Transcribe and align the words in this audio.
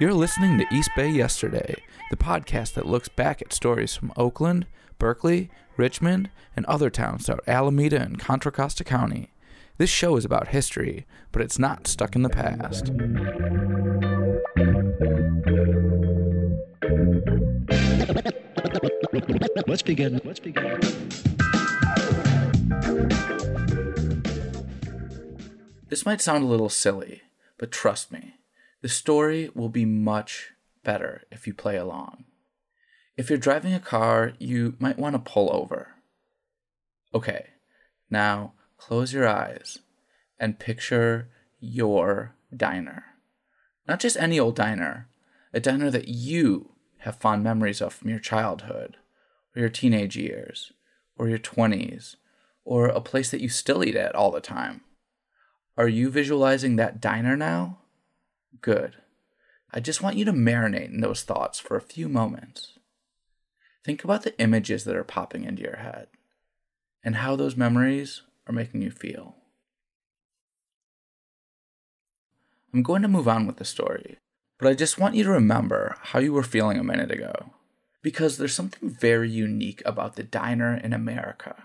You're 0.00 0.14
listening 0.14 0.56
to 0.56 0.64
East 0.74 0.88
Bay 0.96 1.10
Yesterday, 1.10 1.74
the 2.08 2.16
podcast 2.16 2.72
that 2.72 2.86
looks 2.86 3.10
back 3.10 3.42
at 3.42 3.52
stories 3.52 3.94
from 3.94 4.14
Oakland, 4.16 4.66
Berkeley, 4.98 5.50
Richmond, 5.76 6.30
and 6.56 6.64
other 6.64 6.88
towns 6.88 7.26
throughout 7.26 7.46
Alameda 7.46 8.00
and 8.00 8.18
Contra 8.18 8.50
Costa 8.50 8.82
County. 8.82 9.28
This 9.76 9.90
show 9.90 10.16
is 10.16 10.24
about 10.24 10.48
history, 10.48 11.06
but 11.32 11.42
it's 11.42 11.58
not 11.58 11.86
stuck 11.86 12.16
in 12.16 12.22
the 12.22 12.30
past. 12.30 12.86
Let's 19.66 19.82
begin. 19.82 20.22
Let's 20.24 20.40
begin. 20.40 20.80
This 25.90 26.06
might 26.06 26.22
sound 26.22 26.44
a 26.44 26.46
little 26.46 26.70
silly, 26.70 27.20
but 27.58 27.70
trust 27.70 28.10
me, 28.10 28.29
the 28.82 28.88
story 28.88 29.50
will 29.54 29.68
be 29.68 29.84
much 29.84 30.52
better 30.84 31.22
if 31.30 31.46
you 31.46 31.54
play 31.54 31.76
along. 31.76 32.24
If 33.16 33.28
you're 33.28 33.38
driving 33.38 33.74
a 33.74 33.80
car, 33.80 34.32
you 34.38 34.76
might 34.78 34.98
want 34.98 35.14
to 35.14 35.30
pull 35.30 35.52
over. 35.52 35.96
Okay, 37.14 37.48
now 38.08 38.54
close 38.78 39.12
your 39.12 39.28
eyes 39.28 39.80
and 40.38 40.58
picture 40.58 41.28
your 41.58 42.34
diner. 42.56 43.04
Not 43.86 44.00
just 44.00 44.16
any 44.16 44.40
old 44.40 44.56
diner, 44.56 45.08
a 45.52 45.60
diner 45.60 45.90
that 45.90 46.08
you 46.08 46.70
have 46.98 47.16
fond 47.16 47.42
memories 47.42 47.80
of 47.80 47.92
from 47.92 48.08
your 48.08 48.18
childhood, 48.18 48.96
or 49.54 49.60
your 49.60 49.68
teenage 49.68 50.16
years, 50.16 50.72
or 51.18 51.28
your 51.28 51.38
20s, 51.38 52.16
or 52.64 52.86
a 52.86 53.00
place 53.00 53.30
that 53.30 53.40
you 53.40 53.48
still 53.48 53.84
eat 53.84 53.96
at 53.96 54.14
all 54.14 54.30
the 54.30 54.40
time. 54.40 54.82
Are 55.76 55.88
you 55.88 56.10
visualizing 56.10 56.76
that 56.76 57.00
diner 57.00 57.36
now? 57.36 57.79
Good. 58.60 58.96
I 59.72 59.80
just 59.80 60.02
want 60.02 60.16
you 60.16 60.24
to 60.24 60.32
marinate 60.32 60.88
in 60.88 61.00
those 61.00 61.22
thoughts 61.22 61.58
for 61.58 61.76
a 61.76 61.82
few 61.82 62.08
moments. 62.08 62.78
Think 63.84 64.04
about 64.04 64.22
the 64.22 64.38
images 64.40 64.84
that 64.84 64.96
are 64.96 65.04
popping 65.04 65.44
into 65.44 65.62
your 65.62 65.76
head 65.76 66.08
and 67.02 67.16
how 67.16 67.36
those 67.36 67.56
memories 67.56 68.22
are 68.46 68.52
making 68.52 68.82
you 68.82 68.90
feel. 68.90 69.36
I'm 72.74 72.82
going 72.82 73.02
to 73.02 73.08
move 73.08 73.28
on 73.28 73.46
with 73.46 73.56
the 73.56 73.64
story, 73.64 74.18
but 74.58 74.68
I 74.68 74.74
just 74.74 74.98
want 74.98 75.14
you 75.14 75.24
to 75.24 75.30
remember 75.30 75.96
how 76.00 76.18
you 76.18 76.32
were 76.32 76.42
feeling 76.42 76.78
a 76.78 76.84
minute 76.84 77.10
ago. 77.10 77.52
Because 78.02 78.38
there's 78.38 78.54
something 78.54 78.88
very 78.88 79.30
unique 79.30 79.82
about 79.84 80.16
the 80.16 80.22
diner 80.22 80.74
in 80.74 80.94
America. 80.94 81.64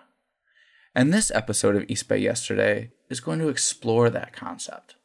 And 0.94 1.14
this 1.14 1.32
episode 1.32 1.76
of 1.76 1.86
East 1.88 2.10
Bay 2.10 2.18
Yesterday 2.18 2.92
is 3.10 3.22
going 3.22 3.40
to 3.40 3.48
explore 3.48 4.10
that 4.10 4.34
concept 4.34 4.96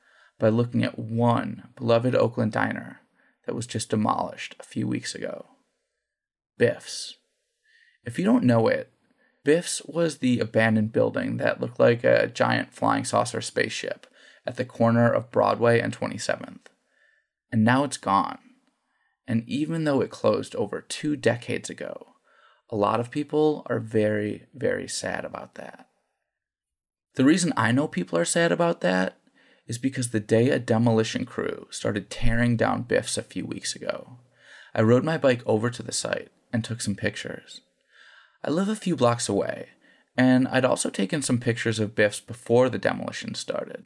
by 0.41 0.49
looking 0.49 0.83
at 0.83 0.99
one 0.99 1.69
beloved 1.77 2.15
Oakland 2.17 2.53
diner 2.53 3.01
that 3.47 3.55
was 3.55 3.67
just 3.67 3.91
demolished 3.91 4.57
a 4.59 4.65
few 4.65 4.89
weeks 4.89 5.15
ago 5.15 5.47
Biff's. 6.59 7.17
If 8.05 8.19
you 8.19 8.25
don't 8.25 8.45
know 8.45 8.69
it, 8.69 8.93
Biff's 9.45 9.83
was 9.87 10.19
the 10.19 10.41
abandoned 10.41 10.93
building 10.93 11.39
that 11.39 11.61
looked 11.61 11.81
like 11.81 12.05
a 12.05 12.27
giant 12.27 12.75
flying 12.75 13.05
saucer 13.05 13.41
spaceship 13.41 14.07
at 14.47 14.57
the 14.57 14.65
corner 14.65 15.11
of 15.11 15.31
Broadway 15.31 15.81
and 15.81 15.97
27th. 15.97 16.67
And 17.51 17.65
now 17.65 17.85
it's 17.85 17.97
gone. 17.97 18.39
And 19.27 19.45
even 19.49 19.85
though 19.85 20.01
it 20.01 20.11
closed 20.11 20.55
over 20.57 20.81
two 20.81 21.17
decades 21.17 21.71
ago, 21.71 22.09
a 22.69 22.77
lot 22.77 23.01
of 23.01 23.11
people 23.11 23.67
are 23.67 23.81
very, 23.81 24.47
very 24.55 24.89
sad 24.89 25.25
about 25.25 25.55
that. 25.55 25.89
The 27.15 27.25
reason 27.25 27.53
I 27.57 27.73
know 27.73 27.89
people 27.89 28.19
are 28.19 28.25
sad 28.25 28.53
about 28.53 28.81
that 28.83 29.20
is 29.71 29.79
because 29.79 30.11
the 30.11 30.19
day 30.19 30.51
a 30.51 30.59
demolition 30.59 31.25
crew 31.25 31.69
started 31.71 32.11
tearing 32.11 32.57
down 32.57 32.83
Biff's 32.83 33.17
a 33.17 33.23
few 33.23 33.47
weeks 33.47 33.77
ago, 33.77 34.19
I 34.75 34.83
rode 34.83 35.05
my 35.05 35.17
bike 35.17 35.45
over 35.47 35.71
to 35.71 35.81
the 35.81 35.93
site 35.93 36.29
and 36.53 36.65
took 36.65 36.81
some 36.81 36.97
pictures. 36.97 37.61
I 38.43 38.51
live 38.51 38.69
a 38.69 38.75
few 38.75 38.97
blocks 38.97 39.29
away, 39.29 39.69
and 40.17 40.49
I'd 40.49 40.65
also 40.65 40.91
taken 40.91 41.23
some 41.23 41.39
pictures 41.39 41.79
of 41.79 41.95
Biff's 41.95 42.19
before 42.19 42.69
the 42.69 42.79
demolition 42.79 43.37
started. 43.37 43.85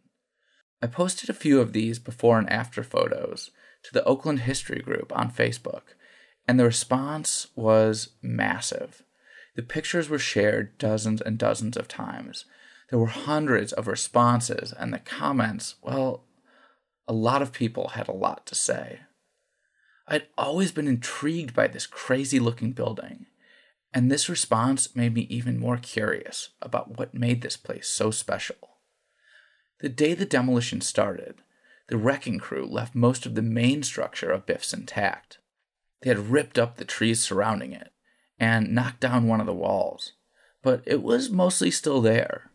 I 0.80 0.86
posted 0.86 1.28
a 1.28 1.34
few 1.34 1.60
of 1.60 1.74
these 1.74 1.98
before 1.98 2.38
and 2.38 2.48
after 2.48 2.82
photos 2.82 3.50
to 3.82 3.92
the 3.92 4.04
Oakland 4.04 4.40
History 4.40 4.80
Group 4.80 5.14
on 5.14 5.30
Facebook, 5.30 5.92
and 6.48 6.58
the 6.58 6.64
response 6.64 7.48
was 7.54 8.14
massive. 8.22 9.02
The 9.54 9.62
pictures 9.62 10.08
were 10.08 10.18
shared 10.18 10.78
dozens 10.78 11.20
and 11.20 11.36
dozens 11.36 11.76
of 11.76 11.88
times, 11.88 12.46
there 12.94 13.00
were 13.00 13.06
hundreds 13.06 13.72
of 13.72 13.88
responses, 13.88 14.72
and 14.72 14.94
the 14.94 15.00
comments, 15.00 15.74
well, 15.82 16.22
a 17.08 17.12
lot 17.12 17.42
of 17.42 17.52
people 17.52 17.88
had 17.88 18.06
a 18.06 18.12
lot 18.12 18.46
to 18.46 18.54
say. 18.54 19.00
I'd 20.06 20.28
always 20.38 20.70
been 20.70 20.86
intrigued 20.86 21.56
by 21.56 21.66
this 21.66 21.88
crazy 21.88 22.38
looking 22.38 22.70
building, 22.70 23.26
and 23.92 24.12
this 24.12 24.28
response 24.28 24.94
made 24.94 25.12
me 25.12 25.22
even 25.22 25.58
more 25.58 25.76
curious 25.76 26.50
about 26.62 26.96
what 26.96 27.12
made 27.12 27.42
this 27.42 27.56
place 27.56 27.88
so 27.88 28.12
special. 28.12 28.78
The 29.80 29.88
day 29.88 30.14
the 30.14 30.24
demolition 30.24 30.80
started, 30.80 31.42
the 31.88 31.96
wrecking 31.96 32.38
crew 32.38 32.64
left 32.64 32.94
most 32.94 33.26
of 33.26 33.34
the 33.34 33.42
main 33.42 33.82
structure 33.82 34.30
of 34.30 34.46
Biff's 34.46 34.72
intact. 34.72 35.38
They 36.02 36.10
had 36.10 36.30
ripped 36.30 36.60
up 36.60 36.76
the 36.76 36.84
trees 36.84 37.20
surrounding 37.20 37.72
it 37.72 37.90
and 38.38 38.72
knocked 38.72 39.00
down 39.00 39.26
one 39.26 39.40
of 39.40 39.46
the 39.46 39.52
walls, 39.52 40.12
but 40.62 40.84
it 40.86 41.02
was 41.02 41.28
mostly 41.28 41.72
still 41.72 42.00
there. 42.00 42.52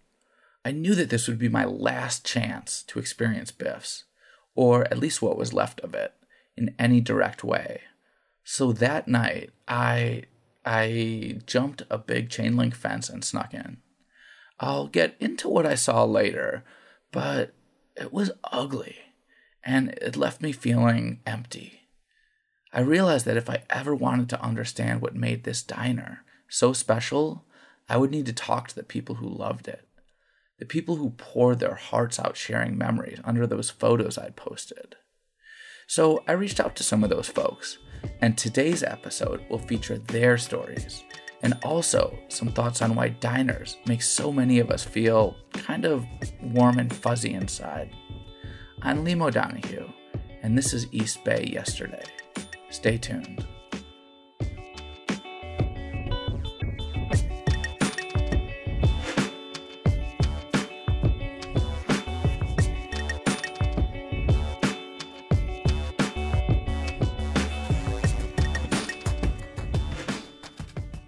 I 0.66 0.72
knew 0.72 0.94
that 0.96 1.10
this 1.10 1.28
would 1.28 1.40
be 1.40 1.50
my 1.50 1.66
last 1.66 2.26
chance 2.26 2.84
to 2.84 3.00
experience 3.00 3.52
Biff's, 3.52 4.04
or 4.56 4.84
at 4.86 5.00
least 5.00 5.22
what 5.22 5.38
was 5.38 5.54
left 5.54 5.80
of 5.82 5.94
it, 5.94 6.14
in 6.58 6.76
any 6.78 7.00
direct 7.00 7.44
way. 7.44 7.82
So 8.44 8.74
that 8.74 9.08
night, 9.08 9.52
I 9.68 10.24
I 10.66 11.40
jumped 11.46 11.84
a 11.90 11.98
big 11.98 12.30
chain 12.30 12.58
link 12.58 12.76
fence 12.76 13.10
and 13.10 13.24
snuck 13.24 13.54
in. 13.54 13.78
I'll 14.60 14.88
get 14.88 15.16
into 15.20 15.48
what 15.48 15.66
I 15.66 15.76
saw 15.76 16.04
later, 16.04 16.66
but 17.12 17.54
it 17.96 18.12
was 18.12 18.32
ugly, 18.44 18.98
and 19.64 19.90
it 20.02 20.18
left 20.18 20.42
me 20.42 20.52
feeling 20.52 21.22
empty. 21.26 21.88
I 22.74 22.82
realized 22.82 23.26
that 23.26 23.38
if 23.38 23.50
I 23.50 23.64
ever 23.70 23.96
wanted 23.96 24.30
to 24.30 24.42
understand 24.42 25.02
what 25.02 25.16
made 25.16 25.44
this 25.44 25.64
diner 25.64 26.24
so 26.50 26.74
special, 26.74 27.46
I 27.88 27.98
would 27.98 28.12
need 28.12 28.26
to 28.26 28.34
talk 28.34 28.68
to 28.68 28.76
the 28.76 28.84
people 28.84 29.16
who 29.16 29.28
loved 29.28 29.68
it 29.68 29.89
the 30.60 30.66
people 30.66 30.98
who 30.98 31.12
poured 31.12 31.60
their 31.60 31.76
hearts 31.76 32.20
out 32.20 32.36
sharing 32.36 32.78
memories 32.78 33.20
under 33.24 33.48
those 33.48 33.70
photos 33.70 34.18
I'd 34.18 34.36
posted. 34.36 34.98
So 35.88 36.24
I 36.28 36.34
reached 36.34 36.60
out 36.60 36.76
to 36.76 36.84
some 36.84 37.04
of 37.04 37.10
those 37.10 37.28
folks, 37.28 37.80
and 38.22 38.38
today's 38.38 38.84
episode 38.84 39.42
will 39.50 39.58
feature 39.58 39.98
their 39.98 40.38
stories 40.38 41.04
and 41.42 41.58
also 41.64 42.20
some 42.28 42.50
thoughts 42.50 42.82
on 42.82 42.96
why 42.96 43.08
diners 43.10 43.78
make 43.88 44.02
so 44.02 44.32
many 44.32 44.60
of 44.60 44.70
us 44.70 44.84
feel 44.84 45.38
kind 45.54 45.86
of 45.86 46.06
warm 46.42 46.78
and 46.78 46.94
fuzzy 46.94 47.34
inside. 47.34 47.90
I'm 48.82 49.06
Liam 49.06 49.26
O'Donoghue, 49.26 49.90
and 50.44 50.58
this 50.58 50.74
is 50.74 50.88
East 50.92 51.24
Bay 51.24 51.50
Yesterday. 51.52 52.04
Stay 52.70 52.98
tuned. 52.98 53.48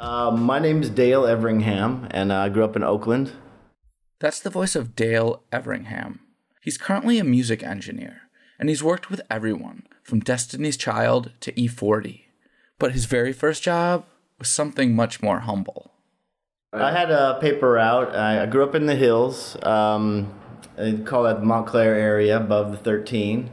Uh, 0.02 0.32
my 0.32 0.58
name 0.58 0.82
is 0.82 0.90
Dale 0.90 1.28
Everingham, 1.28 2.08
and 2.10 2.34
I 2.34 2.50
grew 2.50 2.64
up 2.64 2.76
in 2.76 2.84
Oakland. 2.84 3.34
That's 4.20 4.40
the 4.40 4.50
voice 4.50 4.76
of 4.76 4.96
Dale 4.96 5.44
Everingham. 5.52 6.22
He's 6.60 6.80
currently 6.80 7.20
a 7.20 7.24
music 7.24 7.62
engineer, 7.62 8.22
and 8.60 8.68
he's 8.68 8.84
worked 8.84 9.12
with 9.12 9.22
everyone 9.30 9.84
from 10.02 10.22
Destiny's 10.22 10.76
Child 10.76 11.34
to 11.42 11.52
E40. 11.52 12.22
But 12.80 12.94
his 12.94 13.06
very 13.06 13.32
first 13.32 13.62
job 13.62 14.06
was 14.40 14.50
something 14.50 14.96
much 14.96 15.22
more 15.22 15.42
humble. 15.42 15.92
I 16.74 16.92
had 16.92 17.12
a 17.12 17.38
paper 17.40 17.74
route. 17.74 18.16
I 18.16 18.48
grew 18.48 18.64
up 18.64 18.74
in 18.74 18.88
the 18.88 18.96
hills. 18.96 19.56
Um, 19.62 20.34
they 20.78 20.98
call 20.98 21.26
that 21.26 21.42
the 21.42 21.46
Montclair 21.46 21.94
area 21.94 22.38
above 22.38 22.72
the 22.72 22.78
13. 22.78 23.52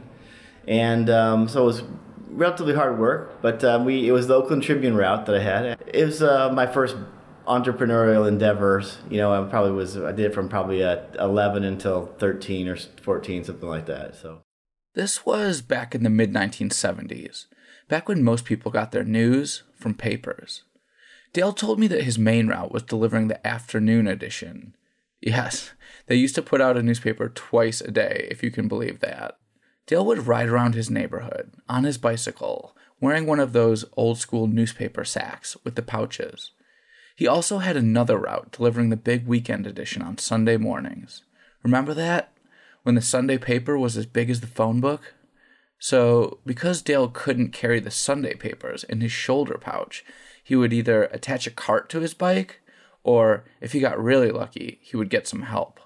And 0.67 1.11
um, 1.11 1.47
so 1.47 1.61
it 1.61 1.65
was 1.65 1.83
relatively 2.29 2.73
hard 2.73 2.99
work, 2.99 3.41
but 3.41 3.63
uh, 3.63 3.81
we 3.83 4.07
it 4.07 4.11
was 4.11 4.27
the 4.27 4.35
Oakland 4.35 4.63
Tribune 4.63 4.95
route 4.95 5.25
that 5.25 5.35
I 5.35 5.43
had. 5.43 5.83
It 5.87 6.05
was 6.05 6.21
uh, 6.21 6.51
my 6.51 6.67
first 6.67 6.95
entrepreneurial 7.47 8.27
endeavors. 8.27 8.99
You 9.09 9.17
know, 9.17 9.33
I 9.33 9.49
probably 9.49 9.71
was 9.71 9.97
I 9.97 10.11
did 10.11 10.27
it 10.27 10.33
from 10.33 10.49
probably 10.49 10.83
at 10.83 11.15
11 11.19 11.63
until 11.63 12.07
13 12.19 12.67
or 12.67 12.75
14, 12.75 13.43
something 13.43 13.67
like 13.67 13.87
that. 13.87 14.15
So 14.15 14.43
this 14.93 15.25
was 15.25 15.61
back 15.61 15.95
in 15.95 16.03
the 16.03 16.09
mid 16.09 16.31
1970s, 16.31 17.45
back 17.87 18.07
when 18.07 18.23
most 18.23 18.45
people 18.45 18.71
got 18.71 18.91
their 18.91 19.03
news 19.03 19.63
from 19.75 19.93
papers. 19.95 20.63
Dale 21.33 21.53
told 21.53 21.79
me 21.79 21.87
that 21.87 22.03
his 22.03 22.17
main 22.17 22.47
route 22.47 22.71
was 22.71 22.83
delivering 22.83 23.27
the 23.27 23.45
afternoon 23.45 24.07
edition. 24.07 24.75
Yes, 25.21 25.71
they 26.07 26.15
used 26.15 26.35
to 26.35 26.41
put 26.41 26.61
out 26.61 26.77
a 26.77 26.83
newspaper 26.83 27.29
twice 27.29 27.81
a 27.81 27.91
day, 27.91 28.27
if 28.31 28.41
you 28.41 28.51
can 28.51 28.67
believe 28.67 28.99
that. 29.01 29.37
Dale 29.89 30.05
would 30.05 30.27
ride 30.27 30.49
around 30.49 30.75
his 30.75 30.91
neighborhood 30.91 31.51
on 31.67 31.83
his 31.83 31.97
bicycle, 31.97 32.75
wearing 33.01 33.25
one 33.25 33.39
of 33.39 33.53
those 33.53 33.85
old 33.97 34.19
school 34.19 34.45
newspaper 34.45 35.03
sacks 35.03 35.57
with 35.63 35.73
the 35.73 35.81
pouches. 35.81 36.51
He 37.15 37.25
also 37.25 37.57
had 37.57 37.75
another 37.75 38.19
route 38.19 38.51
delivering 38.51 38.91
the 38.91 38.95
big 38.95 39.25
weekend 39.25 39.65
edition 39.65 40.03
on 40.03 40.19
Sunday 40.19 40.57
mornings. 40.57 41.23
Remember 41.63 41.95
that? 41.95 42.31
When 42.83 42.93
the 42.93 43.01
Sunday 43.01 43.39
paper 43.39 43.79
was 43.79 43.97
as 43.97 44.05
big 44.05 44.29
as 44.29 44.41
the 44.41 44.47
phone 44.47 44.79
book? 44.79 45.15
So, 45.79 46.37
because 46.45 46.83
Dale 46.83 47.07
couldn't 47.07 47.51
carry 47.51 47.79
the 47.79 47.89
Sunday 47.89 48.35
papers 48.35 48.83
in 48.83 49.01
his 49.01 49.11
shoulder 49.11 49.57
pouch, 49.59 50.05
he 50.43 50.55
would 50.55 50.71
either 50.71 51.05
attach 51.05 51.47
a 51.47 51.51
cart 51.51 51.89
to 51.89 51.99
his 51.99 52.13
bike, 52.13 52.61
or 53.03 53.43
if 53.59 53.71
he 53.71 53.79
got 53.79 53.99
really 53.99 54.29
lucky, 54.29 54.77
he 54.83 54.95
would 54.95 55.09
get 55.09 55.27
some 55.27 55.41
help. 55.41 55.79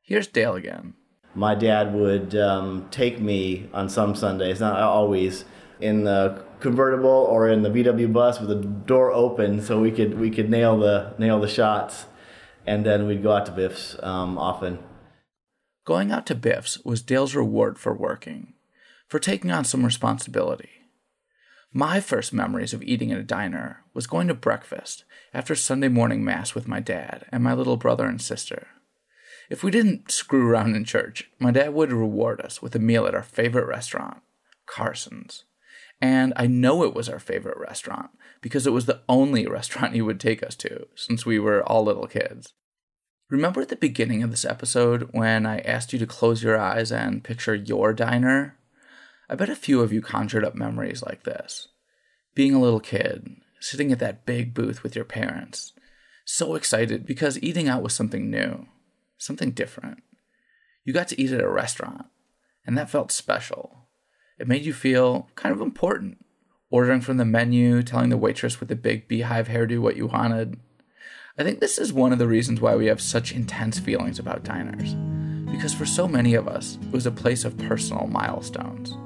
Here's 0.00 0.26
Dale 0.26 0.54
again. 0.54 0.94
My 1.34 1.54
dad 1.54 1.94
would 1.94 2.36
um, 2.36 2.86
take 2.90 3.20
me 3.20 3.68
on 3.72 3.88
some 3.88 4.14
Sundays, 4.14 4.60
not 4.60 4.80
always, 4.80 5.44
in 5.80 6.04
the 6.04 6.44
convertible 6.60 7.10
or 7.10 7.48
in 7.48 7.62
the 7.62 7.70
VW 7.70 8.12
bus 8.12 8.40
with 8.40 8.48
the 8.48 8.66
door 8.66 9.12
open, 9.12 9.60
so 9.60 9.80
we 9.80 9.90
could 9.90 10.18
we 10.18 10.30
could 10.30 10.48
nail 10.48 10.78
the 10.78 11.14
nail 11.18 11.40
the 11.40 11.48
shots, 11.48 12.06
and 12.66 12.86
then 12.86 13.06
we'd 13.06 13.22
go 13.22 13.32
out 13.32 13.46
to 13.46 13.52
Biff's 13.52 13.96
um, 14.02 14.38
often. 14.38 14.78
Going 15.84 16.12
out 16.12 16.24
to 16.26 16.34
Biff's 16.34 16.82
was 16.84 17.02
Dale's 17.02 17.34
reward 17.34 17.78
for 17.78 17.92
working, 17.92 18.54
for 19.08 19.18
taking 19.18 19.50
on 19.50 19.64
some 19.64 19.84
responsibility. 19.84 20.70
My 21.76 22.00
first 22.00 22.32
memories 22.32 22.72
of 22.72 22.84
eating 22.84 23.10
at 23.10 23.18
a 23.18 23.24
diner 23.24 23.82
was 23.92 24.06
going 24.06 24.28
to 24.28 24.34
breakfast 24.34 25.04
after 25.34 25.56
Sunday 25.56 25.88
morning 25.88 26.24
mass 26.24 26.54
with 26.54 26.68
my 26.68 26.78
dad 26.78 27.26
and 27.32 27.42
my 27.42 27.52
little 27.52 27.76
brother 27.76 28.06
and 28.06 28.22
sister. 28.22 28.68
If 29.50 29.62
we 29.62 29.70
didn't 29.70 30.10
screw 30.10 30.48
around 30.48 30.74
in 30.74 30.84
church, 30.84 31.30
my 31.38 31.50
dad 31.50 31.74
would 31.74 31.92
reward 31.92 32.40
us 32.40 32.62
with 32.62 32.74
a 32.74 32.78
meal 32.78 33.06
at 33.06 33.14
our 33.14 33.22
favorite 33.22 33.66
restaurant, 33.66 34.22
Carson's. 34.66 35.44
And 36.00 36.32
I 36.36 36.46
know 36.46 36.82
it 36.84 36.94
was 36.94 37.08
our 37.08 37.18
favorite 37.18 37.58
restaurant 37.58 38.10
because 38.40 38.66
it 38.66 38.72
was 38.72 38.86
the 38.86 39.00
only 39.08 39.46
restaurant 39.58 39.94
he 39.94 40.02
would 40.02 40.20
take 40.20 40.42
us 40.42 40.56
to 40.56 40.86
since 40.94 41.26
we 41.26 41.38
were 41.38 41.62
all 41.62 41.84
little 41.84 42.06
kids. 42.06 42.52
Remember 43.30 43.62
at 43.62 43.68
the 43.68 43.76
beginning 43.76 44.22
of 44.22 44.30
this 44.30 44.44
episode 44.44 45.08
when 45.12 45.46
I 45.46 45.58
asked 45.60 45.92
you 45.92 45.98
to 45.98 46.06
close 46.06 46.42
your 46.42 46.58
eyes 46.58 46.92
and 46.92 47.24
picture 47.24 47.54
your 47.54 47.92
diner? 47.92 48.56
I 49.28 49.34
bet 49.34 49.48
a 49.48 49.56
few 49.56 49.80
of 49.80 49.92
you 49.92 50.02
conjured 50.02 50.44
up 50.44 50.54
memories 50.54 51.02
like 51.02 51.24
this. 51.24 51.68
Being 52.34 52.54
a 52.54 52.60
little 52.60 52.80
kid, 52.80 53.36
sitting 53.60 53.92
at 53.92 53.98
that 54.00 54.26
big 54.26 54.52
booth 54.52 54.82
with 54.82 54.94
your 54.94 55.06
parents, 55.06 55.72
so 56.26 56.54
excited 56.54 57.06
because 57.06 57.42
eating 57.42 57.68
out 57.68 57.82
was 57.82 57.94
something 57.94 58.30
new, 58.30 58.66
something 59.24 59.50
different. 59.50 60.02
You 60.84 60.92
got 60.92 61.08
to 61.08 61.20
eat 61.20 61.32
at 61.32 61.40
a 61.40 61.48
restaurant, 61.48 62.06
and 62.66 62.76
that 62.76 62.90
felt 62.90 63.10
special. 63.10 63.88
It 64.38 64.48
made 64.48 64.64
you 64.64 64.72
feel 64.72 65.28
kind 65.34 65.54
of 65.54 65.60
important. 65.60 66.24
Ordering 66.70 67.00
from 67.00 67.16
the 67.16 67.24
menu, 67.24 67.82
telling 67.82 68.10
the 68.10 68.16
waitress 68.16 68.60
with 68.60 68.68
the 68.68 68.76
big 68.76 69.06
beehive 69.06 69.48
hairdo 69.48 69.78
what 69.78 69.96
you 69.96 70.06
wanted. 70.06 70.58
I 71.38 71.42
think 71.42 71.60
this 71.60 71.78
is 71.78 71.92
one 71.92 72.12
of 72.12 72.18
the 72.18 72.28
reasons 72.28 72.60
why 72.60 72.74
we 72.74 72.86
have 72.86 73.00
such 73.00 73.32
intense 73.32 73.78
feelings 73.78 74.18
about 74.18 74.44
diners. 74.44 74.94
Because 75.50 75.72
for 75.72 75.86
so 75.86 76.08
many 76.08 76.34
of 76.34 76.48
us, 76.48 76.78
it 76.82 76.90
was 76.90 77.06
a 77.06 77.12
place 77.12 77.44
of 77.44 77.56
personal 77.56 78.06
milestones. 78.08 78.96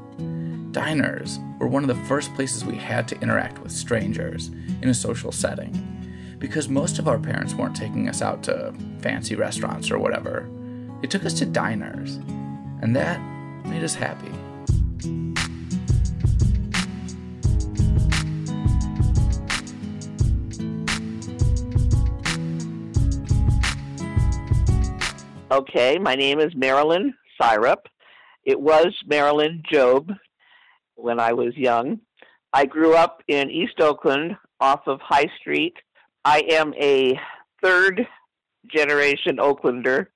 Diners 0.73 1.39
were 1.59 1.69
one 1.69 1.83
of 1.83 1.89
the 1.89 2.05
first 2.07 2.35
places 2.35 2.65
we 2.65 2.77
had 2.77 3.07
to 3.09 3.21
interact 3.21 3.59
with 3.63 3.73
strangers 3.73 4.49
in 4.83 4.89
a 4.89 4.95
social 4.95 5.33
setting. 5.33 5.98
Because 6.39 6.69
most 6.69 6.99
of 6.99 7.09
our 7.09 7.19
parents 7.19 7.55
weren't 7.55 7.75
taking 7.75 8.09
us 8.09 8.23
out 8.23 8.43
to 8.45 8.73
fancy 9.01 9.35
restaurants 9.35 9.91
or 9.91 9.99
whatever, 9.99 10.49
they 11.01 11.09
took 11.09 11.25
us 11.25 11.35
to 11.35 11.47
diners. 11.47 12.17
And 12.81 12.95
that 12.95 13.21
made 13.67 13.83
us 13.83 13.95
happy. 13.95 14.33
Okay, 25.51 25.99
my 25.99 26.15
name 26.15 26.39
is 26.39 26.55
Marilyn 26.55 27.15
Syrup. 27.41 27.89
It 28.45 28.61
was 28.61 28.95
Marilyn 29.07 29.63
Job 29.71 30.13
when 30.95 31.19
I 31.19 31.33
was 31.33 31.57
young. 31.57 32.01
I 32.53 32.65
grew 32.65 32.95
up 32.95 33.23
in 33.29 33.51
East 33.51 33.81
Oakland 33.81 34.37
off 34.61 34.83
of 34.87 35.01
High 35.01 35.31
Street. 35.41 35.75
I 36.29 36.41
am 36.51 36.75
a 36.75 37.19
third 37.63 38.07
generation 38.71 39.39
Oaklander. 39.39 40.09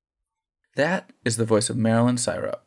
That 0.76 1.08
is 1.24 1.38
the 1.38 1.46
voice 1.46 1.70
of 1.70 1.78
Marilyn 1.78 2.18
Syrup. 2.18 2.66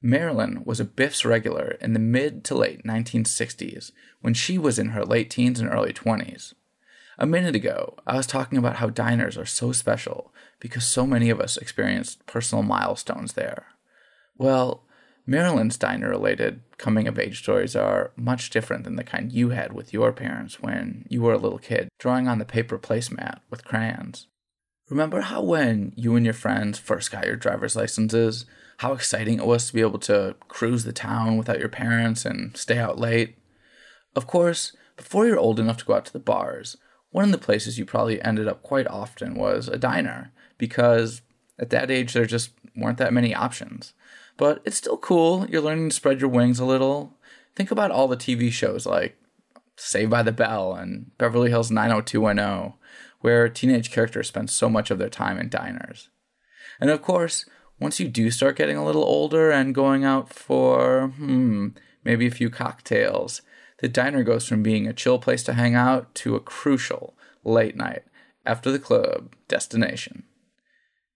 Marilyn 0.00 0.62
was 0.64 0.80
a 0.80 0.86
Biff's 0.86 1.26
regular 1.26 1.76
in 1.82 1.92
the 1.92 1.98
mid 1.98 2.42
to 2.44 2.54
late 2.54 2.82
1960s 2.82 3.92
when 4.22 4.32
she 4.32 4.56
was 4.56 4.78
in 4.78 4.88
her 4.88 5.04
late 5.04 5.28
teens 5.28 5.60
and 5.60 5.68
early 5.68 5.92
20s. 5.92 6.54
A 7.18 7.26
minute 7.26 7.54
ago, 7.54 7.98
I 8.06 8.16
was 8.16 8.26
talking 8.26 8.56
about 8.56 8.76
how 8.76 8.88
diners 8.88 9.36
are 9.36 9.44
so 9.44 9.72
special 9.72 10.32
because 10.58 10.86
so 10.86 11.06
many 11.06 11.28
of 11.28 11.42
us 11.42 11.58
experienced 11.58 12.24
personal 12.24 12.62
milestones 12.62 13.34
there. 13.34 13.66
Well, 14.38 14.84
Marilyn's 15.26 15.78
diner 15.78 16.10
related 16.10 16.60
coming 16.76 17.08
of 17.08 17.18
age 17.18 17.38
stories 17.38 17.74
are 17.74 18.12
much 18.16 18.50
different 18.50 18.84
than 18.84 18.96
the 18.96 19.04
kind 19.04 19.32
you 19.32 19.50
had 19.50 19.72
with 19.72 19.92
your 19.92 20.12
parents 20.12 20.60
when 20.60 21.06
you 21.08 21.22
were 21.22 21.32
a 21.32 21.38
little 21.38 21.58
kid 21.58 21.88
drawing 21.98 22.28
on 22.28 22.38
the 22.38 22.44
paper 22.44 22.78
placemat 22.78 23.40
with 23.50 23.64
crayons. 23.64 24.26
Remember 24.90 25.22
how 25.22 25.40
when 25.40 25.92
you 25.96 26.14
and 26.14 26.26
your 26.26 26.34
friends 26.34 26.78
first 26.78 27.10
got 27.10 27.24
your 27.24 27.36
driver's 27.36 27.74
licenses, 27.74 28.44
how 28.78 28.92
exciting 28.92 29.38
it 29.38 29.46
was 29.46 29.66
to 29.66 29.72
be 29.72 29.80
able 29.80 29.98
to 30.00 30.36
cruise 30.48 30.84
the 30.84 30.92
town 30.92 31.38
without 31.38 31.58
your 31.58 31.70
parents 31.70 32.26
and 32.26 32.54
stay 32.56 32.76
out 32.76 32.98
late? 32.98 33.38
Of 34.14 34.26
course, 34.26 34.76
before 34.96 35.26
you're 35.26 35.38
old 35.38 35.58
enough 35.58 35.78
to 35.78 35.84
go 35.86 35.94
out 35.94 36.04
to 36.06 36.12
the 36.12 36.18
bars, 36.18 36.76
one 37.10 37.24
of 37.24 37.32
the 37.32 37.38
places 37.38 37.78
you 37.78 37.86
probably 37.86 38.20
ended 38.20 38.46
up 38.46 38.62
quite 38.62 38.86
often 38.88 39.36
was 39.36 39.68
a 39.68 39.78
diner, 39.78 40.32
because 40.58 41.22
at 41.58 41.70
that 41.70 41.90
age 41.90 42.12
there 42.12 42.26
just 42.26 42.50
weren't 42.76 42.98
that 42.98 43.12
many 43.12 43.34
options. 43.34 43.94
But 44.36 44.62
it's 44.64 44.76
still 44.76 44.96
cool. 44.96 45.46
You're 45.48 45.62
learning 45.62 45.90
to 45.90 45.94
spread 45.94 46.20
your 46.20 46.30
wings 46.30 46.58
a 46.58 46.64
little. 46.64 47.16
Think 47.54 47.70
about 47.70 47.90
all 47.90 48.08
the 48.08 48.16
TV 48.16 48.50
shows 48.50 48.84
like 48.84 49.16
Saved 49.76 50.10
by 50.10 50.22
the 50.22 50.32
Bell 50.32 50.74
and 50.74 51.16
Beverly 51.18 51.50
Hills 51.50 51.70
90210, 51.70 52.74
where 53.20 53.48
teenage 53.48 53.90
characters 53.90 54.28
spend 54.28 54.50
so 54.50 54.68
much 54.68 54.90
of 54.90 54.98
their 54.98 55.08
time 55.08 55.38
in 55.38 55.48
diners. 55.48 56.08
And 56.80 56.90
of 56.90 57.02
course, 57.02 57.44
once 57.80 57.98
you 57.98 58.08
do 58.08 58.30
start 58.30 58.56
getting 58.56 58.76
a 58.76 58.84
little 58.84 59.04
older 59.04 59.50
and 59.50 59.74
going 59.74 60.04
out 60.04 60.32
for, 60.32 61.08
hmm, 61.08 61.68
maybe 62.04 62.26
a 62.26 62.30
few 62.30 62.50
cocktails, 62.50 63.42
the 63.80 63.88
diner 63.88 64.22
goes 64.22 64.46
from 64.46 64.62
being 64.62 64.86
a 64.86 64.92
chill 64.92 65.18
place 65.18 65.42
to 65.44 65.54
hang 65.54 65.74
out 65.74 66.14
to 66.16 66.36
a 66.36 66.40
crucial 66.40 67.16
late 67.42 67.76
night 67.76 68.04
after 68.46 68.70
the 68.70 68.78
club 68.78 69.34
destination. 69.48 70.24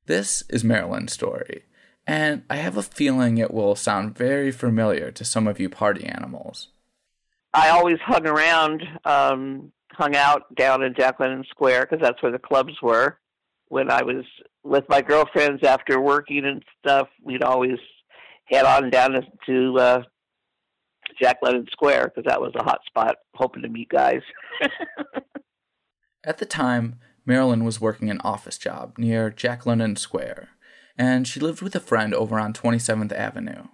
This 0.06 0.42
is 0.48 0.64
Marilyn's 0.64 1.12
story, 1.12 1.64
and 2.08 2.42
I 2.48 2.56
have 2.56 2.78
a 2.78 2.82
feeling 2.82 3.36
it 3.36 3.52
will 3.52 3.76
sound 3.76 4.16
very 4.16 4.50
familiar 4.50 5.10
to 5.10 5.24
some 5.26 5.46
of 5.46 5.60
you 5.60 5.68
party 5.68 6.06
animals. 6.06 6.68
I 7.52 7.68
always 7.68 7.98
hung 8.02 8.26
around, 8.26 8.82
um, 9.04 9.72
hung 9.92 10.16
out 10.16 10.54
down 10.54 10.82
in 10.82 10.94
Jack 10.94 11.20
London 11.20 11.44
Square 11.50 11.82
because 11.82 12.02
that's 12.02 12.22
where 12.22 12.32
the 12.32 12.38
clubs 12.38 12.72
were. 12.82 13.18
When 13.68 13.90
I 13.90 14.02
was 14.02 14.24
with 14.64 14.84
my 14.88 15.02
girlfriends 15.02 15.62
after 15.62 16.00
working 16.00 16.46
and 16.46 16.64
stuff, 16.80 17.08
we'd 17.22 17.42
always 17.42 17.78
head 18.46 18.64
on 18.64 18.88
down 18.88 19.26
to 19.44 19.78
uh, 19.78 20.02
Jack 21.20 21.36
London 21.42 21.66
Square 21.70 22.12
because 22.14 22.24
that 22.26 22.40
was 22.40 22.52
a 22.58 22.64
hot 22.64 22.80
spot, 22.86 23.16
hoping 23.34 23.62
to 23.62 23.68
meet 23.68 23.90
guys. 23.90 24.22
At 26.24 26.38
the 26.38 26.46
time, 26.46 27.00
Marilyn 27.26 27.64
was 27.64 27.82
working 27.82 28.08
an 28.08 28.22
office 28.22 28.56
job 28.56 28.96
near 28.96 29.28
Jack 29.28 29.66
London 29.66 29.94
Square, 29.96 30.48
and 30.99 31.26
she 31.26 31.40
lived 31.40 31.62
with 31.62 31.75
a 31.76 31.81
friend 31.81 32.12
over 32.12 32.38
on 32.38 32.52
27th 32.52 33.12
Avenue. 33.12 33.69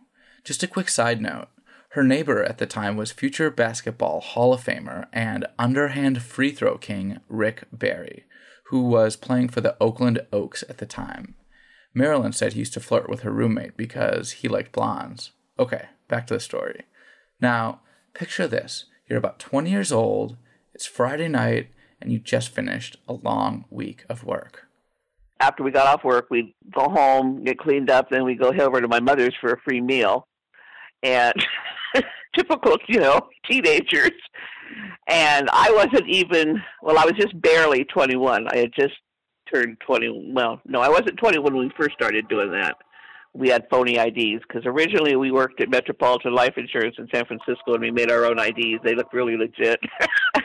Just 0.44 0.62
a 0.62 0.68
quick 0.68 0.88
side 0.88 1.20
note 1.20 1.48
her 1.94 2.02
neighbor 2.02 2.42
at 2.42 2.58
the 2.58 2.66
time 2.66 2.96
was 2.96 3.12
future 3.12 3.52
basketball 3.52 4.20
Hall 4.20 4.52
of 4.52 4.64
Famer 4.64 5.06
and 5.12 5.46
underhand 5.60 6.22
free 6.22 6.50
throw 6.50 6.76
king 6.76 7.20
Rick 7.28 7.66
Barry, 7.72 8.24
who 8.66 8.82
was 8.82 9.14
playing 9.14 9.50
for 9.50 9.60
the 9.60 9.76
Oakland 9.80 10.18
Oaks 10.32 10.64
at 10.68 10.78
the 10.78 10.86
time. 10.86 11.36
Marilyn 11.94 12.32
said 12.32 12.54
he 12.54 12.58
used 12.58 12.74
to 12.74 12.80
flirt 12.80 13.08
with 13.08 13.20
her 13.20 13.30
roommate 13.30 13.76
because 13.76 14.32
he 14.32 14.48
liked 14.48 14.72
blondes. 14.72 15.30
Okay, 15.56 15.84
back 16.08 16.26
to 16.26 16.34
the 16.34 16.40
story. 16.40 16.82
Now, 17.40 17.82
picture 18.12 18.48
this 18.48 18.86
you're 19.08 19.18
about 19.18 19.38
20 19.38 19.70
years 19.70 19.92
old, 19.92 20.36
it's 20.74 20.86
Friday 20.86 21.28
night, 21.28 21.68
and 22.00 22.10
you 22.10 22.18
just 22.18 22.48
finished 22.48 22.96
a 23.06 23.12
long 23.12 23.66
week 23.70 24.04
of 24.08 24.24
work. 24.24 24.63
After 25.44 25.62
we 25.62 25.70
got 25.70 25.86
off 25.86 26.04
work, 26.04 26.28
we'd 26.30 26.54
go 26.74 26.88
home, 26.88 27.44
get 27.44 27.58
cleaned 27.58 27.90
up, 27.90 28.08
then 28.08 28.24
we'd 28.24 28.40
go 28.40 28.48
over 28.48 28.80
to 28.80 28.88
my 28.88 29.00
mother's 29.00 29.34
for 29.40 29.52
a 29.52 29.60
free 29.60 29.80
meal. 29.80 30.26
And 31.02 31.34
typical, 32.34 32.78
you 32.88 32.98
know, 32.98 33.20
teenagers. 33.48 34.18
And 35.06 35.50
I 35.52 35.70
wasn't 35.70 36.08
even, 36.08 36.62
well, 36.82 36.98
I 36.98 37.04
was 37.04 37.12
just 37.20 37.38
barely 37.42 37.84
21. 37.84 38.48
I 38.48 38.56
had 38.56 38.72
just 38.74 38.94
turned 39.52 39.76
20. 39.86 40.32
Well, 40.34 40.62
no, 40.64 40.80
I 40.80 40.88
wasn't 40.88 41.18
20 41.18 41.38
when 41.40 41.56
we 41.58 41.70
first 41.78 41.92
started 41.94 42.26
doing 42.28 42.50
that. 42.52 42.76
we 43.34 43.48
had 43.48 43.66
phony 43.68 43.98
IDs 43.98 44.42
because 44.46 44.64
originally 44.64 45.16
we 45.16 45.30
worked 45.32 45.60
at 45.60 45.68
Metropolitan 45.68 46.34
Life 46.34 46.54
Insurance 46.56 46.94
in 46.98 47.08
San 47.12 47.26
Francisco 47.26 47.74
and 47.74 47.82
we 47.82 47.90
made 47.90 48.10
our 48.10 48.24
own 48.24 48.38
IDs. 48.38 48.80
They 48.82 48.94
looked 48.94 49.12
really 49.12 49.36
legit. 49.36 49.80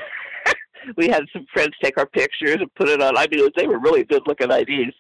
we 0.97 1.07
had 1.07 1.23
some 1.33 1.45
friends 1.53 1.73
take 1.81 1.97
our 1.97 2.07
pictures 2.07 2.57
and 2.59 2.73
put 2.75 2.89
it 2.89 3.01
on. 3.01 3.17
I 3.17 3.27
mean, 3.31 3.49
they 3.55 3.67
were 3.67 3.79
really 3.79 4.03
good 4.03 4.23
looking 4.27 4.51
IDs. 4.51 4.93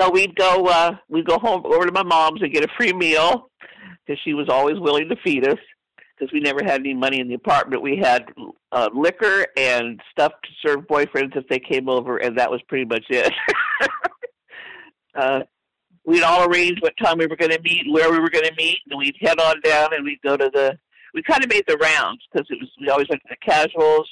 So 0.00 0.10
we'd 0.10 0.34
go, 0.36 0.66
uh, 0.66 0.96
we'd 1.08 1.26
go 1.26 1.38
home 1.38 1.64
over 1.66 1.86
to 1.86 1.92
my 1.92 2.02
mom's 2.02 2.42
and 2.42 2.52
get 2.52 2.64
a 2.64 2.72
free 2.76 2.92
meal 2.92 3.50
because 4.06 4.20
she 4.24 4.34
was 4.34 4.48
always 4.48 4.78
willing 4.78 5.08
to 5.08 5.16
feed 5.24 5.46
us 5.46 5.58
because 6.22 6.32
we 6.32 6.40
never 6.40 6.62
had 6.64 6.80
any 6.80 6.94
money 6.94 7.20
in 7.20 7.28
the 7.28 7.34
apartment. 7.34 7.82
We 7.82 7.96
had 7.96 8.24
uh, 8.70 8.88
liquor 8.94 9.46
and 9.56 10.00
stuff 10.10 10.32
to 10.42 10.50
serve 10.66 10.86
boyfriends 10.86 11.36
if 11.36 11.46
they 11.48 11.58
came 11.58 11.88
over, 11.88 12.18
and 12.18 12.38
that 12.38 12.50
was 12.50 12.60
pretty 12.68 12.84
much 12.84 13.04
it. 13.08 13.32
uh, 15.14 15.40
we'd 16.04 16.22
all 16.22 16.48
arrange 16.48 16.78
what 16.80 16.94
time 17.02 17.18
we 17.18 17.26
were 17.26 17.36
going 17.36 17.50
to 17.50 17.60
meet, 17.62 17.84
where 17.90 18.10
we 18.10 18.18
were 18.18 18.30
going 18.30 18.46
to 18.46 18.54
meet, 18.56 18.78
and 18.88 18.98
we'd 18.98 19.16
head 19.20 19.40
on 19.40 19.60
down 19.62 19.94
and 19.94 20.04
we'd 20.04 20.22
go 20.22 20.36
to 20.36 20.50
the. 20.52 20.78
We 21.14 21.22
kind 21.22 21.44
of 21.44 21.50
made 21.50 21.64
the 21.66 21.76
rounds 21.76 22.22
because 22.32 22.46
it 22.48 22.58
was 22.58 22.70
we 22.80 22.88
always 22.88 23.08
went 23.08 23.20
to 23.22 23.28
the 23.28 23.50
casuals. 23.52 24.08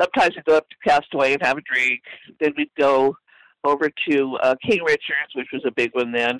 Sometimes 0.00 0.36
we'd 0.36 0.44
go 0.44 0.56
up 0.56 0.68
to 0.68 0.76
Castaway 0.88 1.32
and 1.32 1.42
have 1.42 1.58
a 1.58 1.62
drink. 1.62 2.00
Then 2.40 2.54
we'd 2.56 2.70
go 2.78 3.16
over 3.64 3.90
to 4.10 4.36
uh, 4.42 4.54
King 4.64 4.82
Richard's, 4.84 5.34
which 5.34 5.48
was 5.52 5.62
a 5.66 5.72
big 5.72 5.90
one 5.94 6.12
then 6.12 6.38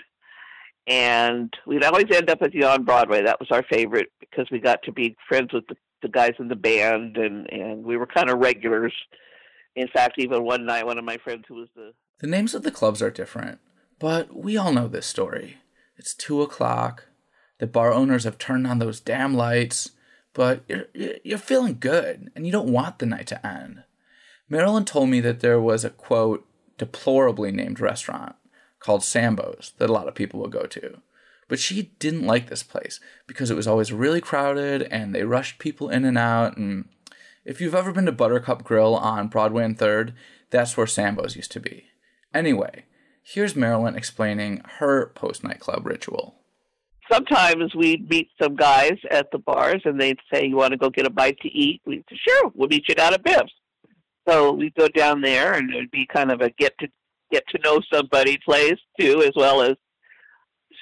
and 0.88 1.54
we'd 1.66 1.84
always 1.84 2.06
end 2.10 2.30
up 2.30 2.40
at 2.40 2.52
the 2.52 2.64
on 2.64 2.84
Broadway. 2.84 3.22
That 3.22 3.38
was 3.38 3.50
our 3.50 3.62
favorite 3.62 4.10
because 4.18 4.46
we 4.50 4.58
got 4.58 4.82
to 4.84 4.92
be 4.92 5.16
friends 5.28 5.52
with 5.52 5.66
the, 5.68 5.76
the 6.02 6.08
guys 6.08 6.32
in 6.38 6.48
the 6.48 6.56
band, 6.56 7.16
and 7.18 7.48
and 7.52 7.84
we 7.84 7.96
were 7.96 8.06
kind 8.06 8.30
of 8.30 8.38
regulars. 8.38 8.94
In 9.76 9.86
fact, 9.88 10.14
even 10.18 10.44
one 10.44 10.66
night, 10.66 10.86
one 10.86 10.98
of 10.98 11.04
my 11.04 11.18
friends 11.18 11.44
who 11.46 11.56
was 11.56 11.68
the 11.76 11.92
the 12.20 12.26
names 12.26 12.54
of 12.54 12.62
the 12.62 12.70
clubs 12.70 13.02
are 13.02 13.10
different, 13.10 13.60
but 13.98 14.34
we 14.34 14.56
all 14.56 14.72
know 14.72 14.88
this 14.88 15.06
story. 15.06 15.58
It's 15.96 16.14
two 16.14 16.42
o'clock. 16.42 17.06
The 17.58 17.66
bar 17.66 17.92
owners 17.92 18.24
have 18.24 18.38
turned 18.38 18.66
on 18.66 18.78
those 18.78 19.00
damn 19.00 19.34
lights, 19.34 19.90
but 20.38 20.62
you're 20.68 20.86
you're 21.24 21.36
feeling 21.36 21.78
good, 21.80 22.30
and 22.36 22.46
you 22.46 22.52
don't 22.52 22.70
want 22.70 23.00
the 23.00 23.06
night 23.06 23.26
to 23.26 23.44
end. 23.44 23.82
Marilyn 24.48 24.84
told 24.84 25.08
me 25.08 25.18
that 25.18 25.40
there 25.40 25.60
was 25.60 25.84
a 25.84 25.90
quote 25.90 26.46
deplorably 26.78 27.50
named 27.50 27.80
restaurant 27.80 28.36
called 28.78 29.02
Sambo's 29.02 29.72
that 29.78 29.90
a 29.90 29.92
lot 29.92 30.06
of 30.06 30.14
people 30.14 30.38
will 30.38 30.46
go 30.46 30.62
to. 30.62 30.98
But 31.48 31.58
she 31.58 31.90
didn't 31.98 32.24
like 32.24 32.48
this 32.48 32.62
place 32.62 33.00
because 33.26 33.50
it 33.50 33.56
was 33.56 33.66
always 33.66 33.92
really 33.92 34.20
crowded 34.20 34.82
and 34.82 35.12
they 35.12 35.24
rushed 35.24 35.58
people 35.58 35.88
in 35.88 36.04
and 36.04 36.16
out. 36.16 36.56
And 36.56 36.88
if 37.44 37.60
you've 37.60 37.74
ever 37.74 37.90
been 37.90 38.06
to 38.06 38.12
Buttercup 38.12 38.62
Grill 38.62 38.94
on 38.94 39.26
Broadway 39.26 39.64
and 39.64 39.76
3rd, 39.76 40.12
that's 40.50 40.76
where 40.76 40.86
Sambo's 40.86 41.34
used 41.34 41.50
to 41.50 41.60
be. 41.60 41.86
Anyway, 42.32 42.84
here's 43.24 43.56
Marilyn 43.56 43.96
explaining 43.96 44.62
her 44.78 45.08
post 45.16 45.42
nightclub 45.42 45.84
ritual. 45.84 46.37
Sometimes 47.10 47.74
we'd 47.74 48.08
meet 48.08 48.28
some 48.40 48.54
guys 48.54 48.96
at 49.10 49.30
the 49.32 49.38
bars 49.38 49.82
and 49.84 50.00
they'd 50.00 50.18
say, 50.32 50.46
You 50.46 50.56
want 50.56 50.72
to 50.72 50.78
go 50.78 50.90
get 50.90 51.06
a 51.06 51.10
bite 51.10 51.38
to 51.40 51.48
eat? 51.48 51.80
We'd 51.86 52.04
say, 52.10 52.18
Sure, 52.28 52.52
we'll 52.54 52.68
meet 52.68 52.88
you 52.88 52.94
down 52.94 53.14
at 53.14 53.24
Biff's. 53.24 53.52
So 54.28 54.52
we'd 54.52 54.74
go 54.74 54.88
down 54.88 55.22
there 55.22 55.54
and 55.54 55.70
it'd 55.70 55.90
be 55.90 56.06
kind 56.06 56.30
of 56.30 56.40
a 56.42 56.50
get 56.50 56.76
to 56.80 56.88
get 57.30 57.44
to 57.48 57.58
know 57.62 57.80
somebody 57.92 58.38
place 58.44 58.78
too, 59.00 59.22
as 59.22 59.32
well 59.34 59.62
as 59.62 59.74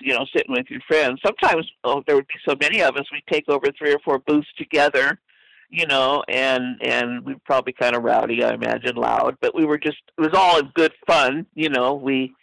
you 0.01 0.13
know 0.13 0.27
sitting 0.35 0.53
with 0.53 0.67
your 0.69 0.81
friends. 0.89 1.21
Sometimes 1.25 1.67
oh, 1.85 2.03
there 2.07 2.17
would 2.17 2.27
be 2.27 2.35
so 2.49 2.57
many 2.61 2.83
of 2.83 2.97
us, 2.97 3.05
we'd 3.13 3.23
take 3.33 3.49
over 3.49 3.67
three 3.79 3.93
or 3.93 3.99
four 4.05 4.19
booths 4.19 4.49
together, 4.59 5.21
you 5.71 5.87
know, 5.87 6.25
and 6.29 6.77
and 6.83 7.25
we 7.25 7.35
would 7.35 7.45
probably 7.45 7.73
kind 7.73 7.95
of 7.95 8.03
rowdy, 8.03 8.43
I 8.43 8.55
imagine, 8.55 8.97
loud, 8.97 9.37
but 9.41 9.55
we 9.55 9.65
were 9.65 9.79
just 9.79 9.99
it 10.19 10.21
was 10.21 10.35
all 10.35 10.59
in 10.59 10.71
good 10.75 10.93
fun, 11.07 11.47
you 11.55 11.69
know. 11.69 11.95
We 11.95 12.35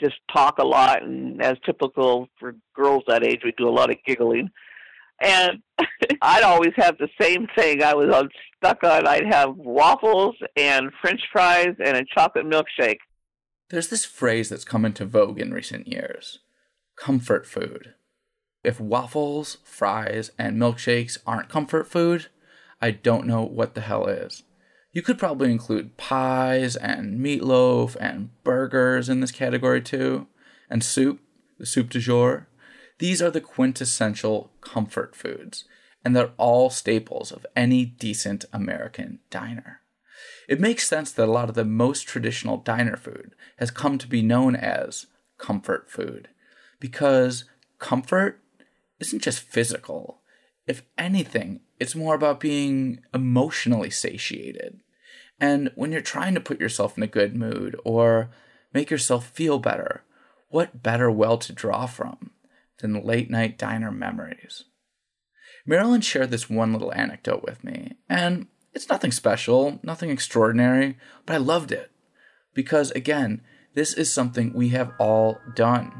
just 0.00 0.16
talk 0.32 0.58
a 0.58 0.66
lot, 0.66 1.02
and 1.02 1.42
as 1.42 1.56
typical 1.64 2.28
for 2.38 2.54
girls 2.74 3.04
that 3.06 3.24
age, 3.24 3.40
we 3.44 3.52
do 3.56 3.68
a 3.68 3.70
lot 3.70 3.90
of 3.90 3.96
giggling. 4.06 4.50
And 5.20 5.62
I'd 6.22 6.42
always 6.42 6.72
have 6.76 6.96
the 6.98 7.08
same 7.20 7.46
thing. 7.54 7.82
I 7.82 7.94
was 7.94 8.12
on, 8.12 8.30
stuck 8.56 8.82
on. 8.82 9.06
I'd 9.06 9.32
have 9.32 9.54
waffles 9.56 10.36
and 10.56 10.90
French 11.00 11.20
fries 11.32 11.74
and 11.84 11.96
a 11.96 12.04
chocolate 12.14 12.46
milkshake 12.46 12.98
there's 13.70 13.88
this 13.88 14.04
phrase 14.04 14.48
that's 14.48 14.64
come 14.64 14.84
into 14.84 15.04
vogue 15.04 15.40
in 15.40 15.54
recent 15.54 15.86
years 15.86 16.40
comfort 16.96 17.46
food. 17.46 17.94
If 18.62 18.78
waffles, 18.78 19.56
fries, 19.64 20.32
and 20.38 20.60
milkshakes 20.60 21.16
aren't 21.26 21.48
comfort 21.48 21.86
food, 21.86 22.26
I 22.78 22.90
don't 22.90 23.26
know 23.26 23.42
what 23.42 23.74
the 23.74 23.80
hell 23.80 24.06
is. 24.06 24.42
You 24.92 25.02
could 25.02 25.18
probably 25.18 25.52
include 25.52 25.96
pies 25.96 26.74
and 26.74 27.20
meatloaf 27.20 27.96
and 28.00 28.30
burgers 28.42 29.08
in 29.08 29.20
this 29.20 29.30
category 29.30 29.80
too, 29.80 30.26
and 30.68 30.82
soup, 30.82 31.20
the 31.58 31.66
soup 31.66 31.90
du 31.90 32.00
jour. 32.00 32.48
These 32.98 33.22
are 33.22 33.30
the 33.30 33.40
quintessential 33.40 34.50
comfort 34.60 35.14
foods, 35.14 35.64
and 36.04 36.14
they're 36.14 36.32
all 36.36 36.70
staples 36.70 37.30
of 37.30 37.46
any 37.54 37.84
decent 37.84 38.44
American 38.52 39.20
diner. 39.30 39.80
It 40.48 40.60
makes 40.60 40.88
sense 40.88 41.12
that 41.12 41.28
a 41.28 41.32
lot 41.32 41.48
of 41.48 41.54
the 41.54 41.64
most 41.64 42.02
traditional 42.02 42.56
diner 42.56 42.96
food 42.96 43.34
has 43.58 43.70
come 43.70 43.96
to 43.98 44.08
be 44.08 44.22
known 44.22 44.56
as 44.56 45.06
comfort 45.38 45.88
food 45.88 46.28
because 46.80 47.44
comfort 47.78 48.40
isn't 48.98 49.22
just 49.22 49.40
physical. 49.40 50.20
If 50.66 50.82
anything, 50.98 51.60
it's 51.80 51.96
more 51.96 52.14
about 52.14 52.38
being 52.38 53.00
emotionally 53.12 53.90
satiated. 53.90 54.80
And 55.40 55.72
when 55.74 55.90
you're 55.90 56.02
trying 56.02 56.34
to 56.34 56.40
put 56.40 56.60
yourself 56.60 56.96
in 56.96 57.02
a 57.02 57.08
good 57.08 57.34
mood 57.34 57.74
or 57.82 58.30
make 58.74 58.90
yourself 58.90 59.30
feel 59.30 59.58
better, 59.58 60.04
what 60.50 60.82
better 60.82 61.10
well 61.10 61.38
to 61.38 61.52
draw 61.54 61.86
from 61.86 62.30
than 62.80 63.04
late 63.04 63.30
night 63.30 63.56
diner 63.56 63.90
memories? 63.90 64.64
Marilyn 65.66 66.02
shared 66.02 66.30
this 66.30 66.50
one 66.50 66.72
little 66.72 66.92
anecdote 66.92 67.42
with 67.42 67.64
me, 67.64 67.94
and 68.08 68.46
it's 68.74 68.88
nothing 68.88 69.12
special, 69.12 69.78
nothing 69.82 70.10
extraordinary, 70.10 70.98
but 71.24 71.34
I 71.34 71.38
loved 71.38 71.72
it. 71.72 71.90
Because 72.54 72.90
again, 72.92 73.40
this 73.74 73.94
is 73.94 74.12
something 74.12 74.52
we 74.52 74.70
have 74.70 74.92
all 74.98 75.38
done. 75.54 75.92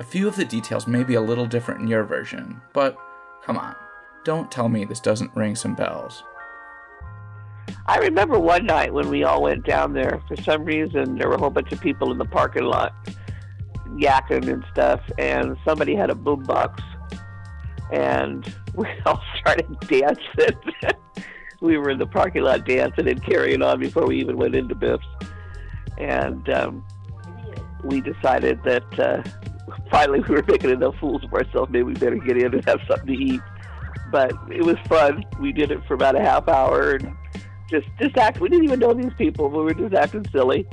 A 0.00 0.04
few 0.04 0.26
of 0.26 0.36
the 0.36 0.44
details 0.44 0.86
may 0.86 1.04
be 1.04 1.14
a 1.14 1.20
little 1.20 1.46
different 1.46 1.82
in 1.82 1.88
your 1.88 2.04
version, 2.04 2.60
but 2.72 2.96
come 3.44 3.56
on, 3.56 3.76
don't 4.24 4.50
tell 4.50 4.68
me 4.68 4.84
this 4.84 5.00
doesn't 5.00 5.34
ring 5.34 5.54
some 5.54 5.74
bells. 5.74 6.24
I 7.86 7.98
remember 7.98 8.38
one 8.38 8.64
night 8.66 8.92
when 8.92 9.10
we 9.10 9.24
all 9.24 9.42
went 9.42 9.64
down 9.64 9.92
there. 9.92 10.22
For 10.28 10.36
some 10.42 10.64
reason, 10.64 11.16
there 11.16 11.28
were 11.28 11.34
a 11.34 11.38
whole 11.38 11.50
bunch 11.50 11.72
of 11.72 11.80
people 11.80 12.12
in 12.12 12.18
the 12.18 12.24
parking 12.24 12.64
lot 12.64 12.94
yakking 13.96 14.48
and 14.48 14.64
stuff, 14.72 15.00
and 15.18 15.56
somebody 15.64 15.94
had 15.94 16.10
a 16.10 16.14
boombox, 16.14 16.82
and 17.92 18.52
we 18.74 18.88
all 19.06 19.22
started 19.38 19.78
dancing. 19.80 20.58
we 21.60 21.78
were 21.78 21.90
in 21.90 21.98
the 21.98 22.06
parking 22.06 22.42
lot 22.42 22.66
dancing 22.66 23.08
and 23.08 23.24
carrying 23.24 23.62
on 23.62 23.80
before 23.80 24.06
we 24.06 24.18
even 24.20 24.36
went 24.36 24.54
into 24.54 24.74
Biff's. 24.74 25.06
And 25.98 26.48
um, 26.50 26.84
we 27.84 28.00
decided 28.00 28.62
that 28.64 28.98
uh, 28.98 29.22
finally 29.90 30.20
we 30.20 30.34
were 30.34 30.44
making 30.46 30.70
enough 30.70 30.96
fools 30.96 31.22
of 31.24 31.32
ourselves. 31.32 31.70
Maybe 31.70 31.84
we 31.84 31.94
better 31.94 32.16
get 32.16 32.36
in 32.36 32.52
and 32.54 32.64
have 32.66 32.80
something 32.88 33.06
to 33.06 33.12
eat. 33.14 33.40
But 34.14 34.30
it 34.48 34.64
was 34.64 34.76
fun. 34.86 35.24
We 35.40 35.50
did 35.50 35.72
it 35.72 35.84
for 35.88 35.94
about 35.94 36.14
a 36.14 36.20
half 36.20 36.46
hour 36.46 36.92
and 36.92 37.16
just 37.68 37.88
just 38.00 38.16
act. 38.16 38.38
We 38.38 38.48
didn't 38.48 38.62
even 38.62 38.78
know 38.78 38.94
these 38.94 39.12
people. 39.18 39.50
We 39.50 39.58
were 39.64 39.74
just 39.74 39.92
acting 39.92 40.24
silly, 40.30 40.68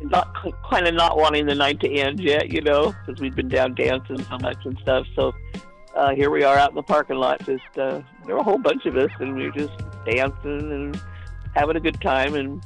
not 0.00 0.34
kind 0.68 0.88
of 0.88 0.94
not 0.94 1.16
wanting 1.16 1.46
the 1.46 1.54
night 1.54 1.78
to 1.82 1.88
end 1.88 2.18
yet, 2.18 2.52
you 2.52 2.60
know, 2.62 2.92
because 3.06 3.20
we'd 3.20 3.36
been 3.36 3.46
down 3.46 3.76
dancing 3.76 4.20
so 4.24 4.38
much 4.38 4.56
and 4.64 4.76
stuff. 4.82 5.06
So 5.14 5.32
uh, 5.94 6.16
here 6.16 6.30
we 6.30 6.42
are 6.42 6.58
out 6.58 6.70
in 6.70 6.74
the 6.74 6.82
parking 6.82 7.14
lot. 7.14 7.38
Just 7.46 7.62
uh, 7.78 8.02
there 8.26 8.34
were 8.34 8.38
a 8.38 8.42
whole 8.42 8.58
bunch 8.58 8.84
of 8.86 8.96
us, 8.96 9.12
and 9.20 9.36
we 9.36 9.44
were 9.44 9.56
just 9.56 9.78
dancing 10.04 10.72
and 10.72 11.00
having 11.54 11.76
a 11.76 11.80
good 11.80 12.00
time. 12.00 12.34
And 12.34 12.60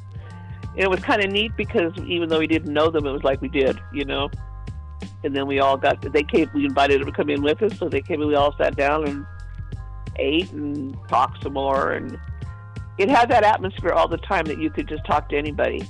it 0.74 0.88
was 0.88 1.00
kind 1.00 1.22
of 1.22 1.30
neat 1.30 1.52
because 1.54 1.92
even 2.06 2.30
though 2.30 2.38
we 2.38 2.46
didn't 2.46 2.72
know 2.72 2.88
them, 2.88 3.04
it 3.04 3.12
was 3.12 3.24
like 3.24 3.42
we 3.42 3.48
did, 3.48 3.78
you 3.92 4.06
know. 4.06 4.30
And 5.22 5.36
then 5.36 5.46
we 5.46 5.60
all 5.60 5.76
got 5.76 6.00
they 6.00 6.22
came. 6.22 6.50
We 6.54 6.64
invited 6.64 7.02
them 7.02 7.08
to 7.08 7.12
come 7.12 7.28
in 7.28 7.42
with 7.42 7.62
us, 7.62 7.76
so 7.78 7.90
they 7.90 8.00
came 8.00 8.22
and 8.22 8.30
we 8.30 8.36
all 8.36 8.56
sat 8.56 8.74
down 8.74 9.06
and 9.06 9.26
ate 10.16 10.50
and 10.52 10.96
talked 11.08 11.42
some 11.42 11.54
more. 11.54 11.92
And 11.92 12.18
it 12.98 13.08
had 13.08 13.28
that 13.30 13.44
atmosphere 13.44 13.92
all 13.92 14.08
the 14.08 14.18
time 14.18 14.44
that 14.46 14.58
you 14.58 14.70
could 14.70 14.88
just 14.88 15.04
talk 15.04 15.28
to 15.30 15.36
anybody. 15.36 15.86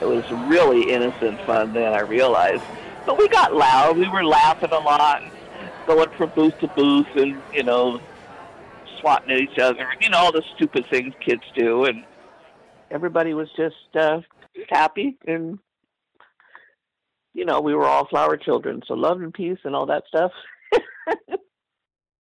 It 0.00 0.04
was 0.04 0.30
really 0.48 0.92
innocent 0.92 1.40
fun 1.42 1.72
then, 1.72 1.92
I 1.92 2.00
realized. 2.00 2.62
But 3.06 3.18
we 3.18 3.28
got 3.28 3.54
loud. 3.54 3.96
We 3.96 4.08
were 4.08 4.24
laughing 4.24 4.70
a 4.70 4.78
lot, 4.78 5.22
going 5.86 6.10
from 6.10 6.30
booth 6.30 6.58
to 6.60 6.68
booth 6.68 7.06
and, 7.16 7.40
you 7.52 7.62
know, 7.62 8.00
swatting 9.06 9.30
at 9.30 9.40
each 9.40 9.58
other. 9.58 9.86
You 10.00 10.10
know, 10.10 10.18
all 10.18 10.32
the 10.32 10.42
stupid 10.56 10.86
things 10.90 11.14
kids 11.24 11.42
do. 11.56 11.84
And 11.84 12.04
everybody 12.90 13.34
was 13.34 13.48
just 13.56 13.96
uh, 13.98 14.20
happy 14.68 15.16
and 15.26 15.58
you 17.34 17.44
know, 17.44 17.60
we 17.60 17.74
were 17.74 17.84
all 17.84 18.08
flower 18.08 18.38
children, 18.38 18.80
so 18.88 18.94
love 18.94 19.20
and 19.20 19.32
peace 19.32 19.58
and 19.64 19.76
all 19.76 19.84
that 19.84 20.04
stuff. 20.08 20.32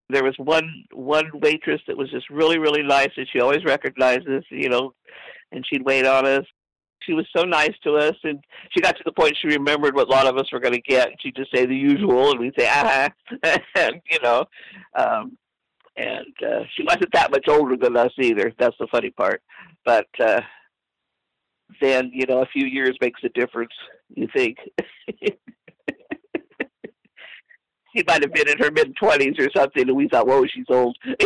there 0.09 0.25
was 0.25 0.35
one 0.37 0.69
one 0.91 1.31
waitress 1.33 1.81
that 1.87 1.97
was 1.97 2.11
just 2.11 2.29
really 2.29 2.59
really 2.59 2.83
nice 2.83 3.09
and 3.17 3.27
she 3.31 3.39
always 3.39 3.65
recognized 3.65 4.27
us 4.29 4.43
you 4.51 4.69
know 4.69 4.93
and 5.51 5.65
she'd 5.67 5.83
wait 5.83 6.05
on 6.05 6.27
us 6.27 6.45
she 7.01 7.13
was 7.13 7.25
so 7.35 7.43
nice 7.43 7.73
to 7.83 7.95
us 7.95 8.13
and 8.23 8.39
she 8.69 8.81
got 8.81 8.95
to 8.95 9.01
the 9.03 9.11
point 9.11 9.35
she 9.41 9.47
remembered 9.47 9.95
what 9.95 10.07
a 10.07 10.11
lot 10.11 10.27
of 10.27 10.37
us 10.37 10.51
were 10.53 10.59
going 10.59 10.75
to 10.75 10.81
get 10.81 11.07
and 11.07 11.17
she'd 11.19 11.35
just 11.35 11.51
say 11.51 11.65
the 11.65 11.75
usual 11.75 12.29
and 12.29 12.39
we'd 12.39 12.53
say 12.55 12.67
ah 12.69 13.09
and 13.75 13.99
you 14.11 14.19
know 14.21 14.45
um 14.95 15.35
and 15.97 16.33
uh 16.45 16.63
she 16.75 16.83
wasn't 16.83 17.11
that 17.13 17.31
much 17.31 17.45
older 17.47 17.77
than 17.77 17.97
us 17.97 18.11
either 18.19 18.53
that's 18.59 18.77
the 18.79 18.87
funny 18.91 19.11
part 19.11 19.41
but 19.85 20.07
uh 20.19 20.41
then 21.81 22.11
you 22.13 22.25
know 22.25 22.41
a 22.41 22.47
few 22.47 22.65
years 22.65 22.97
makes 23.01 23.21
a 23.23 23.29
difference 23.29 23.73
you 24.09 24.27
think 24.35 24.57
she 27.95 28.03
might 28.07 28.21
have 28.21 28.33
been 28.33 28.49
in 28.49 28.57
her 28.59 28.71
mid 28.71 28.95
twenties 28.95 29.35
or 29.39 29.49
something, 29.55 29.87
and 29.87 29.95
we 29.95 30.09
thought, 30.09 30.27
"Whoa, 30.27 30.45
she's 30.45 30.65
old." 30.69 30.97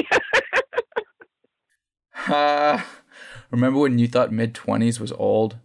uh, 2.28 2.82
remember 3.50 3.80
when 3.80 3.98
you 3.98 4.08
thought 4.08 4.32
mid 4.32 4.54
twenties 4.54 5.00
was 5.00 5.12
old? 5.14 5.58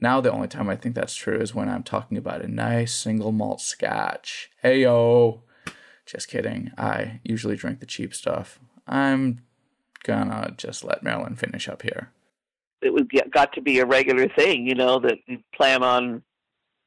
Now 0.00 0.20
the 0.20 0.32
only 0.32 0.48
time 0.48 0.68
I 0.68 0.76
think 0.76 0.94
that's 0.94 1.14
true 1.14 1.38
is 1.38 1.54
when 1.54 1.68
I'm 1.68 1.82
talking 1.82 2.16
about 2.16 2.42
a 2.42 2.48
nice 2.48 2.94
single 2.94 3.32
malt 3.32 3.60
scotch. 3.60 4.50
Hey 4.62 4.82
yo, 4.82 5.42
just 6.08 6.28
kidding. 6.28 6.72
I 6.78 7.20
usually 7.22 7.56
drink 7.56 7.80
the 7.80 7.86
cheap 7.86 8.14
stuff. 8.14 8.58
I'm 8.86 9.42
gonna 10.04 10.54
just 10.56 10.82
let 10.82 11.02
Marilyn 11.02 11.36
finish 11.36 11.68
up 11.68 11.82
here. 11.82 12.10
It 12.80 12.92
was 12.92 13.04
got 13.30 13.52
to 13.54 13.60
be 13.60 13.80
a 13.80 13.86
regular 13.86 14.28
thing, 14.28 14.66
you 14.66 14.74
know, 14.74 14.98
that 15.00 15.18
you 15.26 15.38
plan 15.54 15.82
on. 15.82 16.22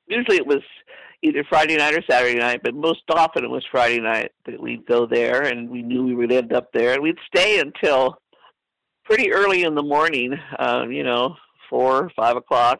Usually 0.08 0.38
it 0.38 0.48
was 0.48 0.62
either 1.22 1.44
Friday 1.48 1.78
night 1.78 1.94
or 1.94 2.02
Saturday 2.10 2.40
night, 2.40 2.62
but 2.64 2.74
most 2.74 3.04
often 3.10 3.44
it 3.44 3.50
was 3.50 3.66
Friday 3.70 4.00
night 4.00 4.32
that 4.46 4.60
we'd 4.60 4.86
go 4.88 5.06
there, 5.06 5.44
and 5.44 5.70
we 5.70 5.82
knew 5.82 6.04
we 6.04 6.16
would 6.16 6.32
end 6.32 6.54
up 6.54 6.72
there, 6.72 6.94
and 6.94 7.04
we'd 7.04 7.18
stay 7.28 7.60
until 7.60 8.18
pretty 9.06 9.32
early 9.32 9.64
in 9.64 9.76
the 9.76 9.84
morning, 9.84 10.34
uh, 10.58 10.86
you 10.90 11.04
know, 11.04 11.36
four, 11.70 12.06
or 12.06 12.12
five 12.16 12.38
o'clock, 12.38 12.80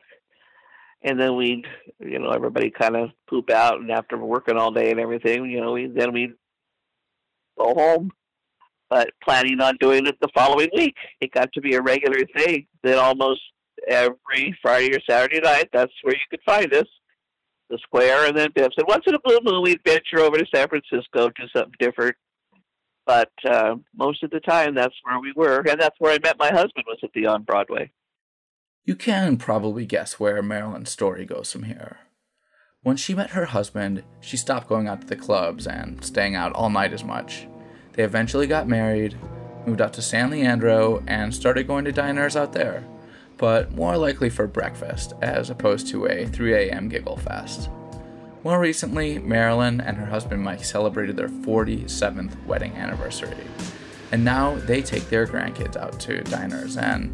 and 1.04 1.20
then 1.20 1.36
we'd, 1.36 1.66
you 2.00 2.20
know, 2.20 2.30
everybody 2.30 2.70
kind 2.70 2.96
of 2.96 3.10
poop 3.30 3.50
out, 3.50 3.80
and 3.80 3.92
after 3.92 4.18
working 4.18 4.58
all 4.58 4.72
day 4.72 4.92
and 4.92 5.00
everything, 5.00 5.46
you 5.46 5.62
know, 5.62 5.74
we 5.74 5.88
then 5.88 6.14
we'd 6.14 6.34
go 7.58 7.74
home. 7.74 8.12
But 8.90 9.12
planning 9.24 9.62
on 9.62 9.78
doing 9.80 10.06
it 10.06 10.18
the 10.20 10.28
following 10.36 10.70
week, 10.76 10.96
it 11.22 11.32
got 11.32 11.54
to 11.54 11.62
be 11.62 11.76
a 11.76 11.82
regular 11.82 12.26
thing 12.36 12.68
that 12.84 12.98
almost 12.98 13.40
every 13.88 14.58
Friday 14.62 14.94
or 14.94 15.00
Saturday 15.10 15.40
night, 15.40 15.70
that's 15.72 15.94
where 16.02 16.14
you 16.14 16.20
could 16.30 16.42
find 16.46 16.74
us 16.74 16.88
the 17.70 17.78
square, 17.80 18.28
and 18.28 18.38
then 18.38 18.50
Biff 18.54 18.74
said, 18.76 18.86
once 18.88 19.06
in 19.08 19.16
a 19.16 19.20
blue 19.20 19.40
moon, 19.44 19.64
we'd 19.64 19.80
venture 19.86 20.20
over 20.20 20.38
to 20.38 20.46
San 20.54 20.68
Francisco, 20.68 21.30
do 21.30 21.48
something 21.56 21.74
different. 21.80 22.16
But 23.06 23.32
uh, 23.50 23.76
most 23.96 24.24
of 24.24 24.30
the 24.30 24.42
time, 24.42 24.76
that's 24.76 24.94
where 25.04 25.20
we 25.20 25.34
were, 25.36 25.60
and 25.62 25.80
that's 25.80 25.96
where 26.00 26.14
I 26.14 26.20
met 26.24 26.38
my 26.38 26.50
husband. 26.50 26.86
Was 26.86 27.00
at 27.02 27.10
the 27.14 27.26
on 27.26 27.44
Broadway. 27.44 27.92
You 28.84 28.96
can 28.96 29.38
probably 29.38 29.86
guess 29.86 30.20
where 30.20 30.42
Marilyn's 30.42 30.90
story 30.90 31.26
goes 31.26 31.52
from 31.52 31.64
here. 31.64 32.00
When 32.84 32.98
she 32.98 33.14
met 33.14 33.32
her 33.32 33.46
husband, 33.46 34.04
she 34.20 34.38
stopped 34.38 34.68
going 34.68 34.88
out 34.88 35.02
to 35.02 35.08
the 35.08 35.16
clubs 35.16 35.68
and 35.68 36.04
staying 36.04 36.36
out 36.36 36.54
all 36.54 36.70
night 36.70 36.94
as 36.94 37.04
much. 37.04 37.48
They 37.94 38.04
eventually 38.04 38.48
got 38.48 38.68
married, 38.68 39.16
moved 39.68 39.82
out 39.82 39.94
to 39.94 40.02
San 40.02 40.32
Leandro, 40.32 41.04
and 41.06 41.34
started 41.34 41.68
going 41.68 41.86
to 41.86 41.92
diners 41.92 42.36
out 42.36 42.54
there 42.54 42.84
but 43.42 43.72
more 43.72 43.98
likely 43.98 44.30
for 44.30 44.46
breakfast 44.46 45.14
as 45.24 45.50
opposed 45.50 45.88
to 45.88 46.06
a 46.06 46.28
3 46.28 46.54
a.m. 46.54 46.88
giggle 46.88 47.18
fest. 47.18 47.72
More 48.44 48.60
recently, 48.60 49.18
Marilyn 49.18 49.82
and 49.82 49.98
her 49.98 50.06
husband 50.06 50.44
Mike 50.44 50.64
celebrated 50.64 51.18
their 51.18 51.28
47th 51.28 52.46
wedding 52.46 52.72
anniversary, 52.74 53.36
and 54.12 54.24
now 54.24 54.56
they 54.68 54.84
take 54.84 55.10
their 55.10 55.26
grandkids 55.26 55.76
out 55.76 56.00
to 56.02 56.22
diners 56.26 56.78
and 56.78 57.12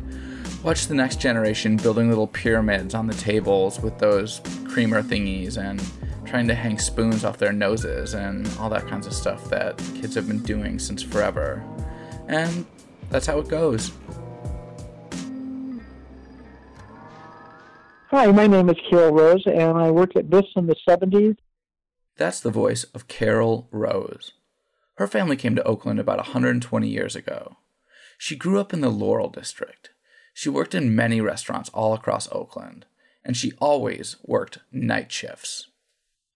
watch 0.64 0.88
the 0.88 0.96
next 0.96 1.20
generation 1.20 1.78
building 1.78 2.10
little 2.10 2.28
pyramids 2.28 2.94
on 2.94 3.08
the 3.08 3.14
tables 3.14 3.80
with 3.80 3.98
those 4.00 4.42
creamer 4.68 5.02
thingies 5.02 5.58
and 5.58 5.82
trying 6.26 6.48
to 6.48 6.56
hang 6.56 6.78
spoons 6.78 7.24
off 7.24 7.38
their 7.38 7.54
noses 7.54 8.14
and 8.14 8.50
all 8.60 8.70
that 8.70 8.88
kinds 8.88 9.08
of 9.08 9.14
stuff 9.14 9.50
that 9.50 9.78
kids 9.96 10.16
have 10.16 10.28
been 10.28 10.44
doing 10.44 10.78
since 10.80 11.02
forever. 11.02 11.64
And 12.28 12.66
that's 13.10 13.26
how 13.26 13.40
it 13.40 13.48
goes. 13.48 13.92
Hi, 18.10 18.32
my 18.32 18.48
name 18.48 18.70
is 18.70 18.78
Carol 18.90 19.14
Rose, 19.14 19.44
and 19.46 19.78
I 19.78 19.92
worked 19.92 20.16
at 20.16 20.30
Biff's 20.30 20.48
in 20.56 20.68
the 20.68 20.76
70s. 20.88 21.38
That's 22.16 22.40
the 22.40 22.50
voice 22.50 22.84
of 22.86 23.08
Carol 23.08 23.68
Rose. 23.72 24.32
Her 24.96 25.08
family 25.08 25.36
came 25.36 25.56
to 25.56 25.64
Oakland 25.64 26.00
about 26.00 26.18
120 26.18 26.88
years 26.88 27.16
ago. 27.16 27.58
She 28.18 28.36
grew 28.36 28.60
up 28.60 28.74
in 28.74 28.82
the 28.82 28.90
Laurel 28.90 29.30
District. 29.30 29.92
She 30.38 30.50
worked 30.50 30.76
in 30.76 30.96
many 30.96 31.20
restaurants 31.20 31.72
all 31.74 31.96
across 31.96 32.32
Oakland, 32.32 32.86
and 33.26 33.36
she 33.36 33.54
always 33.60 34.18
worked 34.24 34.60
night 34.72 35.12
shifts. 35.12 35.70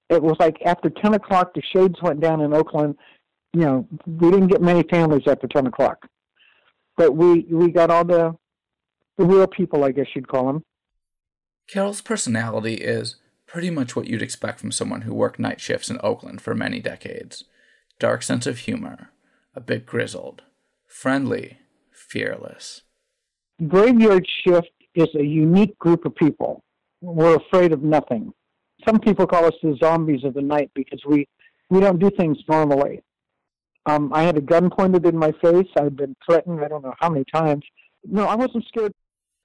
It 0.09 0.23
was 0.23 0.37
like 0.39 0.57
after 0.65 0.89
10 0.89 1.13
o'clock, 1.13 1.53
the 1.53 1.61
shades 1.61 2.01
went 2.01 2.19
down 2.19 2.41
in 2.41 2.51
Oakland. 2.51 2.95
You 3.53 3.61
know, 3.61 3.87
we 4.07 4.31
didn't 4.31 4.47
get 4.47 4.59
many 4.59 4.81
families 4.89 5.27
after 5.27 5.47
10 5.47 5.67
o'clock. 5.67 6.07
But 6.97 7.15
we, 7.15 7.45
we 7.51 7.69
got 7.69 7.91
all 7.91 8.03
the, 8.03 8.35
the 9.19 9.25
real 9.25 9.45
people, 9.45 9.83
I 9.83 9.91
guess 9.91 10.07
you'd 10.15 10.27
call 10.27 10.47
them 10.47 10.63
Carol's 11.67 12.01
personality 12.01 12.77
is 12.77 13.17
pretty 13.45 13.69
much 13.69 13.95
what 13.95 14.07
you'd 14.07 14.23
expect 14.23 14.59
from 14.59 14.71
someone 14.71 15.01
who 15.01 15.13
worked 15.13 15.37
night 15.37 15.61
shifts 15.61 15.91
in 15.91 15.99
Oakland 16.01 16.41
for 16.41 16.55
many 16.55 16.79
decades. 16.79 17.43
Dark 17.99 18.23
sense 18.23 18.47
of 18.47 18.57
humor, 18.57 19.11
a 19.53 19.61
bit 19.61 19.85
grizzled, 19.85 20.41
friendly, 20.87 21.59
fearless. 21.91 22.81
Graveyard 23.67 24.27
shift 24.43 24.71
is 24.95 25.07
a 25.15 25.23
unique 25.23 25.77
group 25.79 26.05
of 26.05 26.15
people. 26.15 26.63
We're 27.01 27.35
afraid 27.35 27.73
of 27.73 27.83
nothing. 27.83 28.33
Some 28.87 28.99
people 28.99 29.27
call 29.27 29.45
us 29.45 29.53
the 29.61 29.77
zombies 29.81 30.23
of 30.23 30.33
the 30.33 30.41
night 30.41 30.71
because 30.73 31.01
we, 31.07 31.27
we 31.69 31.79
don't 31.79 31.99
do 31.99 32.09
things 32.09 32.37
normally. 32.47 33.01
Um, 33.85 34.11
I 34.13 34.23
had 34.23 34.37
a 34.37 34.41
gun 34.41 34.69
pointed 34.69 35.05
in 35.05 35.17
my 35.17 35.31
face. 35.41 35.67
I've 35.77 35.95
been 35.95 36.15
threatened 36.25 36.63
I 36.63 36.67
don't 36.67 36.83
know 36.83 36.93
how 36.99 37.09
many 37.09 37.25
times. 37.33 37.63
No, 38.03 38.25
I 38.27 38.35
wasn't 38.35 38.65
scared 38.67 38.93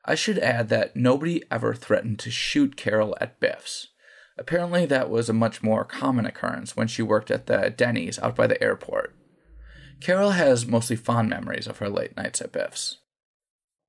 I 0.08 0.14
should 0.14 0.38
add 0.38 0.68
that 0.68 0.94
nobody 0.94 1.42
ever 1.50 1.74
threatened 1.74 2.20
to 2.20 2.30
shoot 2.30 2.76
Carol 2.76 3.16
at 3.20 3.40
Biff's. 3.40 3.88
Apparently, 4.38 4.86
that 4.86 5.10
was 5.10 5.28
a 5.28 5.34
much 5.34 5.64
more 5.64 5.84
common 5.84 6.26
occurrence 6.26 6.76
when 6.76 6.86
she 6.86 7.02
worked 7.02 7.30
at 7.30 7.46
the 7.46 7.70
Denny's 7.76 8.18
out 8.20 8.36
by 8.36 8.46
the 8.46 8.62
airport. 8.62 9.16
Carol 10.00 10.32
has 10.32 10.64
mostly 10.64 10.94
fond 10.94 11.28
memories 11.28 11.66
of 11.66 11.78
her 11.78 11.88
late 11.88 12.16
nights 12.16 12.40
at 12.40 12.52
Biff's. 12.52 12.98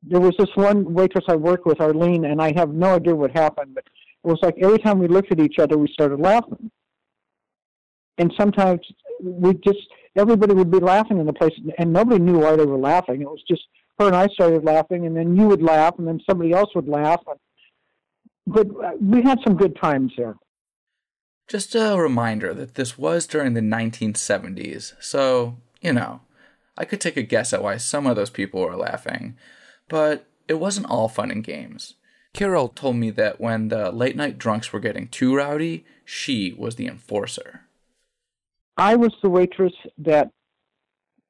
There 0.04 0.20
was 0.20 0.36
this 0.38 0.50
one 0.56 0.94
waitress 0.94 1.26
I 1.28 1.36
worked 1.36 1.66
with, 1.66 1.82
Arlene, 1.82 2.26
and 2.26 2.42
I 2.42 2.54
have 2.56 2.70
no 2.70 2.96
idea 2.96 3.16
what 3.16 3.32
happened, 3.32 3.76
but 3.76 3.86
it 4.24 4.28
was 4.28 4.40
like 4.42 4.56
every 4.62 4.80
time 4.80 5.00
we 5.00 5.08
looked 5.08 5.32
at 5.32 5.40
each 5.40 5.60
other, 5.60 5.78
we 5.78 5.88
started 5.92 6.20
laughing. 6.20 6.72
And 8.18 8.34
sometimes 8.38 8.82
we 9.22 9.54
just, 9.56 9.80
everybody 10.16 10.54
would 10.54 10.72
be 10.72 10.80
laughing 10.80 11.20
in 11.20 11.26
the 11.26 11.34
place, 11.34 11.54
and 11.78 11.94
nobody 11.94 12.20
knew 12.20 12.40
why 12.40 12.56
they 12.56 12.66
were 12.66 12.78
laughing. 12.78 13.22
It 13.22 13.30
was 13.30 13.44
just 13.48 13.64
her 14.00 14.08
and 14.08 14.16
I 14.16 14.28
started 14.28 14.64
laughing, 14.64 15.06
and 15.06 15.16
then 15.16 15.36
you 15.36 15.48
would 15.48 15.62
laugh, 15.62 15.96
and 15.98 16.08
then 16.08 16.20
somebody 16.30 16.52
else 16.52 16.70
would 16.76 16.88
laugh. 16.88 17.22
But 18.46 18.68
uh, 18.68 18.92
we 19.02 19.22
had 19.24 19.40
some 19.44 19.58
good 19.58 19.76
times 19.82 20.14
there. 20.18 20.36
Just 21.48 21.76
a 21.76 21.98
reminder 21.98 22.54
that 22.54 22.76
this 22.76 22.98
was 22.98 23.26
during 23.26 23.54
the 23.54 23.62
1970s, 23.62 24.94
so, 25.00 25.58
you 25.82 25.94
know, 25.94 26.22
I 26.78 26.86
could 26.86 27.02
take 27.02 27.18
a 27.18 27.24
guess 27.24 27.54
at 27.54 27.64
why 27.64 27.78
some 27.78 28.06
of 28.06 28.16
those 28.16 28.30
people 28.30 28.62
were 28.62 28.76
laughing, 28.76 29.38
but 29.90 30.26
it 30.48 30.56
wasn't 30.56 30.90
all 30.90 31.08
fun 31.08 31.32
and 31.32 31.44
games. 31.44 31.96
Carol 32.34 32.70
told 32.70 32.98
me 32.98 33.10
that 33.12 33.42
when 33.42 33.70
the 33.70 33.92
late 33.92 34.16
night 34.16 34.38
drunks 34.38 34.72
were 34.72 34.80
getting 34.80 35.08
too 35.08 35.36
rowdy, 35.36 35.86
she 36.06 36.54
was 36.54 36.76
the 36.76 36.88
enforcer. 36.88 37.62
I 38.78 38.96
was 38.96 39.14
the 39.24 39.30
waitress 39.30 39.74
that 39.98 40.30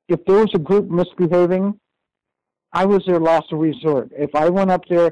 if 0.10 0.24
there 0.26 0.38
was 0.38 0.52
a 0.54 0.60
group 0.60 0.90
misbehaving, 0.90 1.80
I 2.74 2.86
was 2.86 3.04
their 3.06 3.20
last 3.20 3.52
resort. 3.52 4.12
If 4.18 4.36
I 4.36 4.50
went 4.50 4.72
up 4.72 4.84
there, 4.90 5.12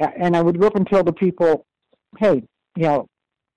and 0.00 0.36
I 0.36 0.40
would 0.40 0.58
go 0.58 0.68
up 0.68 0.76
and 0.76 0.86
tell 0.86 1.04
the 1.04 1.12
people, 1.12 1.66
"Hey, 2.18 2.42
you 2.76 2.82
know, 2.84 3.08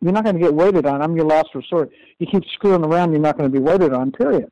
you're 0.02 0.12
not 0.12 0.24
going 0.24 0.36
to 0.36 0.42
get 0.42 0.54
waited 0.54 0.86
on. 0.86 1.02
I'm 1.02 1.16
your 1.16 1.26
last 1.26 1.56
resort. 1.56 1.92
You 2.20 2.28
keep 2.28 2.44
screwing 2.54 2.84
around, 2.84 3.12
you're 3.12 3.22
not 3.22 3.38
going 3.38 3.50
to 3.50 3.58
be 3.58 3.64
waited 3.64 3.94
on. 3.94 4.12
Period." 4.12 4.50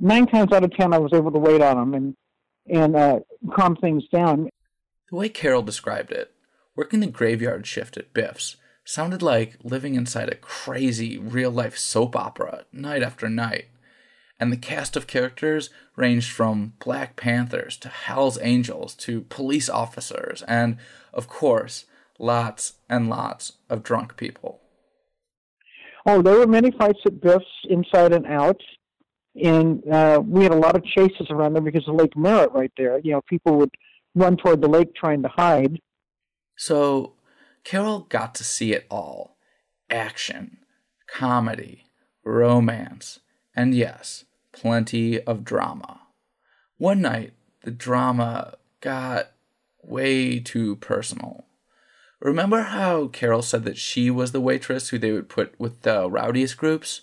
Nine 0.00 0.26
times 0.26 0.52
out 0.52 0.64
of 0.64 0.72
ten, 0.72 0.92
I 0.92 0.98
was 0.98 1.12
able 1.12 1.30
to 1.30 1.38
wait 1.38 1.60
on 1.60 1.76
them 1.76 1.94
and 1.94 2.16
and 2.68 2.96
uh, 2.96 3.20
calm 3.54 3.76
things 3.76 4.04
down. 4.12 4.48
The 5.10 5.16
way 5.16 5.28
Carol 5.28 5.62
described 5.62 6.12
it, 6.12 6.32
working 6.76 7.00
the 7.00 7.06
graveyard 7.06 7.66
shift 7.66 7.96
at 7.96 8.12
Biff's 8.12 8.56
sounded 8.84 9.22
like 9.22 9.56
living 9.62 9.94
inside 9.94 10.28
a 10.28 10.36
crazy 10.36 11.18
real 11.18 11.50
life 11.50 11.76
soap 11.76 12.16
opera 12.16 12.64
night 12.72 13.02
after 13.02 13.28
night 13.28 13.66
and 14.40 14.52
the 14.52 14.56
cast 14.56 14.96
of 14.96 15.06
characters 15.06 15.70
ranged 15.96 16.30
from 16.30 16.74
Black 16.84 17.16
Panthers 17.16 17.76
to 17.78 17.88
Hell's 17.88 18.38
Angels 18.40 18.94
to 18.96 19.22
police 19.22 19.68
officers, 19.68 20.42
and, 20.42 20.76
of 21.12 21.28
course, 21.28 21.86
lots 22.18 22.74
and 22.88 23.08
lots 23.08 23.54
of 23.68 23.82
drunk 23.82 24.16
people. 24.16 24.60
Oh, 26.06 26.22
there 26.22 26.38
were 26.38 26.46
many 26.46 26.70
fights 26.70 27.00
at 27.04 27.20
Biff's 27.20 27.44
inside 27.68 28.12
and 28.12 28.26
out, 28.26 28.60
and 29.42 29.82
uh, 29.90 30.22
we 30.24 30.42
had 30.42 30.52
a 30.52 30.56
lot 30.56 30.76
of 30.76 30.84
chases 30.84 31.28
around 31.30 31.54
there 31.54 31.62
because 31.62 31.86
of 31.88 31.94
Lake 31.94 32.16
Merritt 32.16 32.52
right 32.52 32.72
there. 32.76 32.98
You 32.98 33.12
know, 33.12 33.22
people 33.22 33.56
would 33.56 33.74
run 34.14 34.36
toward 34.36 34.60
the 34.60 34.68
lake 34.68 34.94
trying 34.94 35.22
to 35.22 35.28
hide. 35.28 35.80
So, 36.56 37.14
Carol 37.64 38.00
got 38.00 38.34
to 38.36 38.44
see 38.44 38.72
it 38.72 38.86
all 38.90 39.36
action, 39.90 40.58
comedy, 41.06 41.86
romance, 42.24 43.20
and 43.54 43.74
yes, 43.74 44.24
plenty 44.52 45.20
of 45.22 45.44
drama. 45.44 46.00
One 46.76 47.00
night, 47.00 47.32
the 47.62 47.70
drama 47.70 48.54
got 48.80 49.32
way 49.82 50.38
too 50.40 50.76
personal. 50.76 51.44
Remember 52.20 52.62
how 52.62 53.06
Carol 53.08 53.42
said 53.42 53.64
that 53.64 53.78
she 53.78 54.10
was 54.10 54.32
the 54.32 54.40
waitress 54.40 54.88
who 54.88 54.98
they 54.98 55.12
would 55.12 55.28
put 55.28 55.58
with 55.58 55.82
the 55.82 56.10
rowdiest 56.10 56.56
groups? 56.56 57.02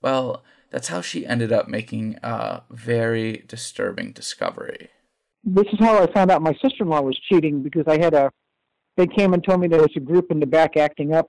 Well, 0.00 0.44
that's 0.74 0.88
how 0.88 1.00
she 1.00 1.24
ended 1.24 1.52
up 1.52 1.68
making 1.68 2.18
a 2.24 2.62
very 2.68 3.44
disturbing 3.46 4.10
discovery. 4.10 4.88
This 5.44 5.66
is 5.72 5.78
how 5.78 6.02
I 6.02 6.12
found 6.12 6.32
out 6.32 6.42
my 6.42 6.52
sister 6.54 6.82
in 6.82 6.88
law 6.88 7.00
was 7.00 7.16
cheating 7.28 7.62
because 7.62 7.84
I 7.86 7.96
had 7.96 8.12
a. 8.12 8.32
They 8.96 9.06
came 9.06 9.34
and 9.34 9.44
told 9.44 9.60
me 9.60 9.68
there 9.68 9.82
was 9.82 9.94
a 9.94 10.00
group 10.00 10.32
in 10.32 10.40
the 10.40 10.46
back 10.46 10.76
acting 10.76 11.14
up, 11.14 11.28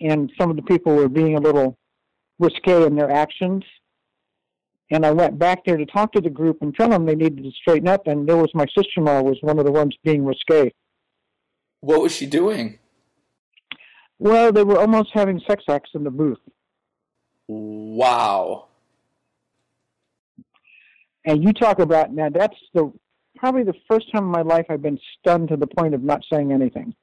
and 0.00 0.28
some 0.36 0.50
of 0.50 0.56
the 0.56 0.62
people 0.62 0.96
were 0.96 1.08
being 1.08 1.36
a 1.36 1.40
little 1.40 1.78
risque 2.40 2.84
in 2.84 2.96
their 2.96 3.12
actions. 3.12 3.62
And 4.90 5.06
I 5.06 5.12
went 5.12 5.38
back 5.38 5.64
there 5.64 5.76
to 5.76 5.86
talk 5.86 6.10
to 6.14 6.20
the 6.20 6.28
group 6.28 6.58
and 6.60 6.74
tell 6.74 6.88
them 6.88 7.06
they 7.06 7.14
needed 7.14 7.44
to 7.44 7.52
straighten 7.52 7.86
up. 7.86 8.08
And 8.08 8.28
there 8.28 8.36
was 8.36 8.50
my 8.54 8.66
sister-in-law 8.76 9.22
was 9.22 9.38
one 9.40 9.60
of 9.60 9.66
the 9.66 9.72
ones 9.72 9.96
being 10.02 10.24
risque. 10.24 10.72
What 11.80 12.02
was 12.02 12.10
she 12.10 12.26
doing? 12.26 12.80
Well, 14.18 14.50
they 14.50 14.64
were 14.64 14.80
almost 14.80 15.10
having 15.12 15.40
sex 15.46 15.62
acts 15.68 15.90
in 15.94 16.02
the 16.02 16.10
booth. 16.10 16.40
Wow. 17.48 18.66
And 21.24 21.42
you 21.42 21.52
talk 21.52 21.78
about 21.78 22.12
now 22.12 22.28
that's 22.28 22.56
the 22.74 22.92
probably 23.36 23.64
the 23.64 23.74
first 23.88 24.10
time 24.12 24.24
in 24.24 24.30
my 24.30 24.42
life 24.42 24.66
I've 24.68 24.82
been 24.82 24.98
stunned 25.18 25.48
to 25.48 25.56
the 25.56 25.66
point 25.66 25.94
of 25.94 26.02
not 26.02 26.22
saying 26.30 26.52
anything. 26.52 26.94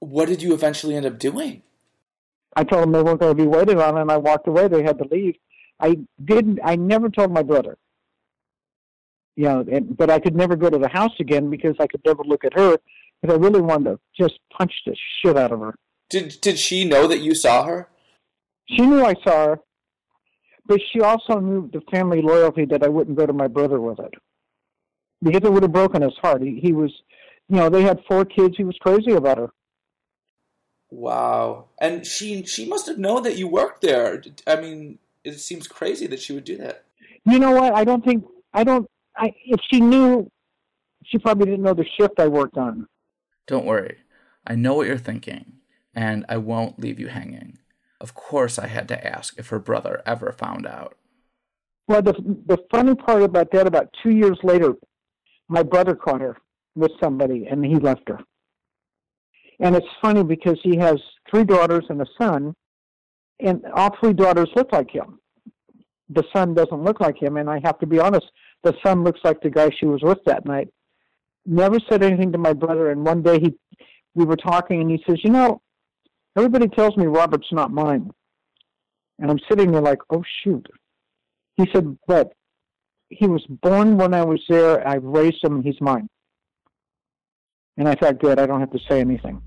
What 0.00 0.28
did 0.28 0.42
you 0.42 0.54
eventually 0.54 0.96
end 0.96 1.06
up 1.06 1.18
doing? 1.18 1.62
I 2.56 2.64
told 2.64 2.82
them 2.82 2.92
they 2.92 3.02
weren't 3.02 3.20
going 3.20 3.36
to 3.36 3.42
be 3.42 3.46
waited 3.46 3.78
on, 3.78 3.98
and 3.98 4.10
I 4.10 4.16
walked 4.16 4.48
away. 4.48 4.66
They 4.66 4.82
had 4.82 4.98
to 4.98 5.04
leave. 5.10 5.36
I 5.78 5.98
didn't. 6.24 6.58
I 6.64 6.76
never 6.76 7.08
told 7.08 7.32
my 7.32 7.42
brother. 7.42 7.76
You 9.36 9.44
know, 9.44 9.64
and, 9.70 9.96
but 9.96 10.10
I 10.10 10.18
could 10.18 10.34
never 10.34 10.56
go 10.56 10.68
to 10.68 10.78
the 10.78 10.88
house 10.88 11.14
again 11.20 11.48
because 11.48 11.76
I 11.78 11.86
could 11.86 12.02
never 12.04 12.22
look 12.24 12.44
at 12.44 12.54
her. 12.54 12.78
Because 13.20 13.36
I 13.36 13.38
really 13.38 13.60
wanted 13.60 13.90
to 13.90 14.00
just 14.18 14.38
punch 14.56 14.72
the 14.86 14.96
shit 15.22 15.36
out 15.36 15.52
of 15.52 15.60
her. 15.60 15.74
Did 16.08 16.40
Did 16.40 16.58
she 16.58 16.84
know 16.84 17.06
that 17.06 17.20
you 17.20 17.34
saw 17.34 17.64
her? 17.64 17.88
She 18.70 18.86
knew 18.86 19.04
I 19.04 19.14
saw 19.24 19.46
her, 19.46 19.60
but 20.66 20.80
she 20.92 21.00
also 21.00 21.40
knew 21.40 21.68
the 21.72 21.80
family 21.90 22.22
loyalty 22.22 22.64
that 22.66 22.82
I 22.82 22.88
wouldn't 22.88 23.18
go 23.18 23.26
to 23.26 23.32
my 23.32 23.48
brother 23.48 23.80
with 23.80 23.98
it 23.98 24.14
because 25.22 25.42
it 25.44 25.52
would 25.52 25.62
have 25.62 25.72
broken 25.72 26.02
his 26.02 26.16
heart. 26.20 26.42
He, 26.42 26.60
he 26.60 26.72
was, 26.72 26.92
you 27.48 27.56
know, 27.56 27.68
they 27.68 27.82
had 27.82 28.00
four 28.06 28.24
kids. 28.24 28.56
He 28.56 28.64
was 28.64 28.76
crazy 28.80 29.12
about 29.12 29.38
her. 29.38 29.50
Wow. 30.90 31.66
And 31.80 32.06
she 32.06 32.44
she 32.44 32.68
must 32.68 32.86
have 32.86 32.98
known 32.98 33.22
that 33.22 33.36
you 33.36 33.46
worked 33.46 33.82
there. 33.82 34.22
I 34.46 34.56
mean, 34.56 34.98
it 35.24 35.38
seems 35.38 35.68
crazy 35.68 36.06
that 36.08 36.20
she 36.20 36.32
would 36.32 36.44
do 36.44 36.56
that. 36.58 36.84
You 37.24 37.38
know 37.38 37.52
what? 37.52 37.74
I 37.74 37.84
don't 37.84 38.04
think 38.04 38.24
I 38.52 38.64
don't. 38.64 38.88
I 39.16 39.32
if 39.46 39.60
she 39.70 39.80
knew, 39.80 40.30
she 41.04 41.18
probably 41.18 41.46
didn't 41.46 41.62
know 41.62 41.74
the 41.74 41.86
shift 41.96 42.18
I 42.18 42.26
worked 42.26 42.56
on. 42.56 42.88
Don't 43.46 43.66
worry. 43.66 43.98
I 44.46 44.54
know 44.56 44.74
what 44.74 44.86
you're 44.86 44.98
thinking, 44.98 45.52
and 45.94 46.24
I 46.28 46.38
won't 46.38 46.80
leave 46.80 46.98
you 46.98 47.08
hanging. 47.08 47.58
Of 48.00 48.14
course, 48.14 48.58
I 48.58 48.66
had 48.66 48.88
to 48.88 49.06
ask 49.06 49.38
if 49.38 49.48
her 49.48 49.58
brother 49.58 50.02
ever 50.06 50.32
found 50.32 50.66
out. 50.66 50.96
Well, 51.86 52.02
the 52.02 52.12
the 52.46 52.58
funny 52.70 52.94
part 52.94 53.22
about 53.22 53.50
that, 53.52 53.66
about 53.66 53.88
two 54.02 54.10
years 54.10 54.38
later, 54.42 54.74
my 55.48 55.62
brother 55.62 55.94
caught 55.94 56.20
her 56.20 56.36
with 56.74 56.92
somebody, 57.02 57.46
and 57.50 57.64
he 57.64 57.76
left 57.76 58.08
her. 58.08 58.20
And 59.58 59.76
it's 59.76 59.86
funny 60.00 60.22
because 60.22 60.58
he 60.62 60.76
has 60.76 60.98
three 61.30 61.44
daughters 61.44 61.84
and 61.90 62.00
a 62.00 62.06
son, 62.18 62.54
and 63.40 63.64
all 63.74 63.94
three 64.00 64.14
daughters 64.14 64.48
look 64.56 64.72
like 64.72 64.90
him. 64.90 65.18
The 66.08 66.24
son 66.32 66.54
doesn't 66.54 66.82
look 66.82 67.00
like 67.00 67.20
him, 67.20 67.36
and 67.36 67.50
I 67.50 67.60
have 67.64 67.78
to 67.80 67.86
be 67.86 67.98
honest, 67.98 68.26
the 68.62 68.74
son 68.84 69.04
looks 69.04 69.20
like 69.24 69.40
the 69.42 69.50
guy 69.50 69.70
she 69.78 69.86
was 69.86 70.02
with 70.02 70.18
that 70.26 70.46
night. 70.46 70.68
Never 71.44 71.78
said 71.88 72.02
anything 72.02 72.32
to 72.32 72.38
my 72.38 72.52
brother, 72.52 72.90
and 72.90 73.04
one 73.04 73.22
day 73.22 73.38
he, 73.40 73.54
we 74.14 74.24
were 74.24 74.36
talking, 74.36 74.80
and 74.80 74.90
he 74.90 75.02
says, 75.06 75.18
"You 75.24 75.30
know, 75.30 75.60
everybody 76.36 76.68
tells 76.68 76.96
me 76.96 77.06
Robert's 77.06 77.52
not 77.52 77.70
mine," 77.70 78.10
and 79.18 79.30
I'm 79.30 79.40
sitting 79.48 79.72
there 79.72 79.80
like, 79.80 80.00
"Oh 80.10 80.22
shoot." 80.42 80.66
He 81.56 81.68
said, 81.72 81.98
"But 82.06 82.32
he 83.08 83.26
was 83.26 83.44
born 83.48 83.96
when 83.98 84.14
I 84.14 84.24
was 84.24 84.42
there. 84.48 84.86
I 84.86 84.94
raised 84.94 85.42
him, 85.42 85.62
he's 85.62 85.80
mine." 85.80 86.08
And 87.76 87.88
I 87.88 87.94
thought, 87.94 88.20
good, 88.20 88.38
I 88.38 88.46
don't 88.46 88.60
have 88.60 88.72
to 88.72 88.78
say 88.88 89.00
anything. 89.00 89.42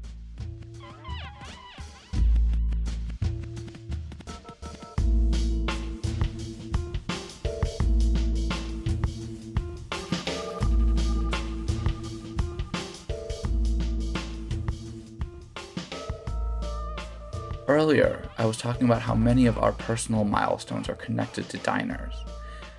Earlier, 17.73 18.29
I 18.37 18.45
was 18.45 18.57
talking 18.57 18.85
about 18.85 19.01
how 19.01 19.15
many 19.15 19.47
of 19.47 19.57
our 19.57 19.71
personal 19.71 20.25
milestones 20.25 20.87
are 20.89 20.93
connected 20.95 21.49
to 21.49 21.57
diners. 21.57 22.13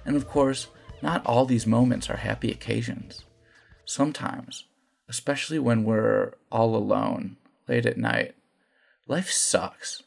And 0.04 0.14
of 0.14 0.28
course, 0.28 0.68
not 1.02 1.26
all 1.26 1.46
these 1.46 1.66
moments 1.66 2.08
are 2.08 2.18
happy 2.18 2.52
occasions. 2.52 3.24
Sometimes, 3.84 4.66
especially 5.08 5.58
when 5.58 5.82
we're 5.82 6.34
all 6.52 6.76
alone 6.76 7.38
late 7.66 7.86
at 7.86 7.98
night, 7.98 8.36
life 9.08 9.32
sucks. 9.32 10.04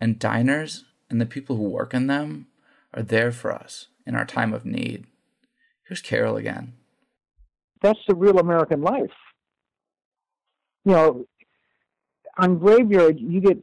And 0.00 0.18
diners 0.18 0.86
and 1.10 1.20
the 1.20 1.26
people 1.26 1.56
who 1.56 1.68
work 1.68 1.92
in 1.92 2.06
them 2.06 2.46
are 2.94 3.02
there 3.02 3.32
for 3.32 3.52
us 3.52 3.88
in 4.06 4.14
our 4.14 4.24
time 4.24 4.54
of 4.54 4.64
need. 4.64 5.04
Here's 5.86 6.00
Carol 6.00 6.38
again. 6.38 6.72
That's 7.82 8.00
the 8.08 8.14
real 8.14 8.38
American 8.38 8.80
life. 8.80 9.12
You 10.86 10.92
know, 10.92 11.26
on 12.38 12.58
Graveyard, 12.58 13.20
you 13.20 13.42
get 13.42 13.62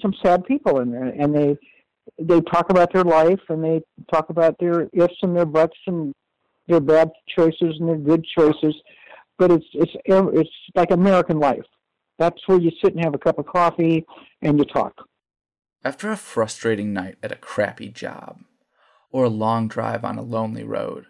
some 0.00 0.14
sad 0.22 0.44
people 0.44 0.80
in 0.80 0.90
there, 0.90 1.06
and 1.06 1.34
they 1.34 1.58
they 2.18 2.40
talk 2.40 2.70
about 2.70 2.92
their 2.92 3.04
life, 3.04 3.40
and 3.48 3.62
they 3.62 3.82
talk 4.12 4.30
about 4.30 4.56
their 4.58 4.88
ifs 4.92 5.14
and 5.22 5.36
their 5.36 5.46
buts, 5.46 5.76
and 5.86 6.14
their 6.68 6.80
bad 6.80 7.10
choices 7.28 7.76
and 7.78 7.88
their 7.88 7.96
good 7.96 8.24
choices. 8.36 8.74
But 9.38 9.50
it's 9.50 9.66
it's 9.74 9.92
it's 10.06 10.50
like 10.74 10.90
American 10.90 11.38
life. 11.38 11.64
That's 12.18 12.40
where 12.46 12.60
you 12.60 12.70
sit 12.82 12.94
and 12.94 13.04
have 13.04 13.14
a 13.14 13.18
cup 13.18 13.38
of 13.38 13.46
coffee 13.46 14.04
and 14.42 14.58
you 14.58 14.64
talk. 14.64 14.94
After 15.82 16.10
a 16.10 16.16
frustrating 16.16 16.92
night 16.92 17.16
at 17.22 17.32
a 17.32 17.36
crappy 17.36 17.88
job, 17.88 18.42
or 19.10 19.24
a 19.24 19.30
long 19.30 19.68
drive 19.68 20.04
on 20.04 20.18
a 20.18 20.22
lonely 20.22 20.62
road, 20.62 21.06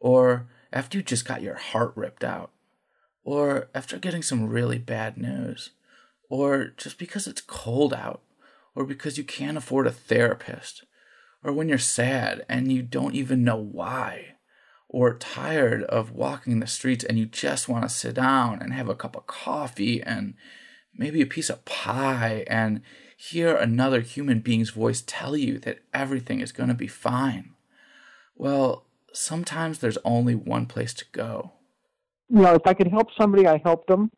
or 0.00 0.48
after 0.72 0.98
you 0.98 1.04
just 1.04 1.26
got 1.26 1.42
your 1.42 1.56
heart 1.56 1.92
ripped 1.94 2.24
out, 2.24 2.50
or 3.22 3.68
after 3.74 3.98
getting 3.98 4.22
some 4.22 4.48
really 4.48 4.78
bad 4.78 5.18
news, 5.18 5.70
or 6.28 6.72
just 6.76 6.98
because 6.98 7.26
it's 7.26 7.40
cold 7.40 7.94
out, 7.94 8.22
or 8.74 8.84
because 8.84 9.18
you 9.18 9.24
can't 9.24 9.56
afford 9.56 9.86
a 9.86 9.92
therapist, 9.92 10.84
or 11.42 11.52
when 11.52 11.68
you're 11.68 11.78
sad 11.78 12.44
and 12.48 12.72
you 12.72 12.82
don't 12.82 13.14
even 13.14 13.44
know 13.44 13.56
why, 13.56 14.36
or 14.88 15.14
tired 15.14 15.82
of 15.84 16.12
walking 16.12 16.60
the 16.60 16.66
streets 16.66 17.04
and 17.04 17.18
you 17.18 17.26
just 17.26 17.68
want 17.68 17.82
to 17.82 17.88
sit 17.88 18.14
down 18.14 18.60
and 18.60 18.72
have 18.72 18.88
a 18.88 18.94
cup 18.94 19.16
of 19.16 19.26
coffee 19.26 20.02
and 20.02 20.34
maybe 20.94 21.20
a 21.20 21.26
piece 21.26 21.50
of 21.50 21.64
pie 21.64 22.44
and 22.48 22.80
hear 23.16 23.56
another 23.56 24.00
human 24.00 24.40
being's 24.40 24.70
voice 24.70 25.02
tell 25.06 25.36
you 25.36 25.58
that 25.58 25.80
everything 25.92 26.40
is 26.40 26.52
going 26.52 26.68
to 26.68 26.74
be 26.74 26.86
fine. 26.86 27.50
Well, 28.36 28.86
sometimes 29.12 29.78
there's 29.78 29.98
only 30.04 30.34
one 30.34 30.66
place 30.66 30.94
to 30.94 31.04
go. 31.12 31.52
You 32.28 32.42
know, 32.42 32.54
if 32.54 32.66
I 32.66 32.74
could 32.74 32.88
help 32.88 33.08
somebody, 33.18 33.46
I 33.46 33.60
help 33.64 33.86
them. 33.86 34.10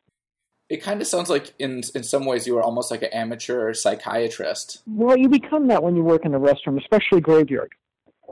It 0.71 0.81
kind 0.81 1.01
of 1.01 1.07
sounds 1.07 1.29
like, 1.29 1.53
in 1.59 1.83
in 1.95 2.01
some 2.01 2.23
ways, 2.23 2.47
you 2.47 2.55
were 2.55 2.63
almost 2.63 2.91
like 2.91 3.01
an 3.01 3.09
amateur 3.11 3.73
psychiatrist. 3.73 4.81
Well, 4.87 5.17
you 5.17 5.27
become 5.27 5.67
that 5.67 5.83
when 5.83 5.97
you 5.97 6.01
work 6.01 6.25
in 6.25 6.33
a 6.33 6.39
restaurant, 6.39 6.79
especially 6.79 7.19
graveyard. 7.19 7.73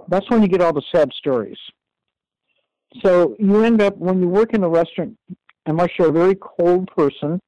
That's 0.07 0.29
when 0.29 0.41
you 0.41 0.47
get 0.47 0.61
all 0.61 0.71
the 0.71 0.81
sad 0.89 1.11
stories. 1.11 1.57
So 3.03 3.35
you 3.39 3.65
end 3.65 3.81
up 3.81 3.97
when 3.97 4.21
you 4.21 4.29
work 4.29 4.53
in 4.53 4.63
a 4.63 4.69
restaurant, 4.69 5.17
unless 5.65 5.89
you're 5.99 6.07
a 6.07 6.13
very 6.13 6.35
cold 6.35 6.89
person, 6.95 7.41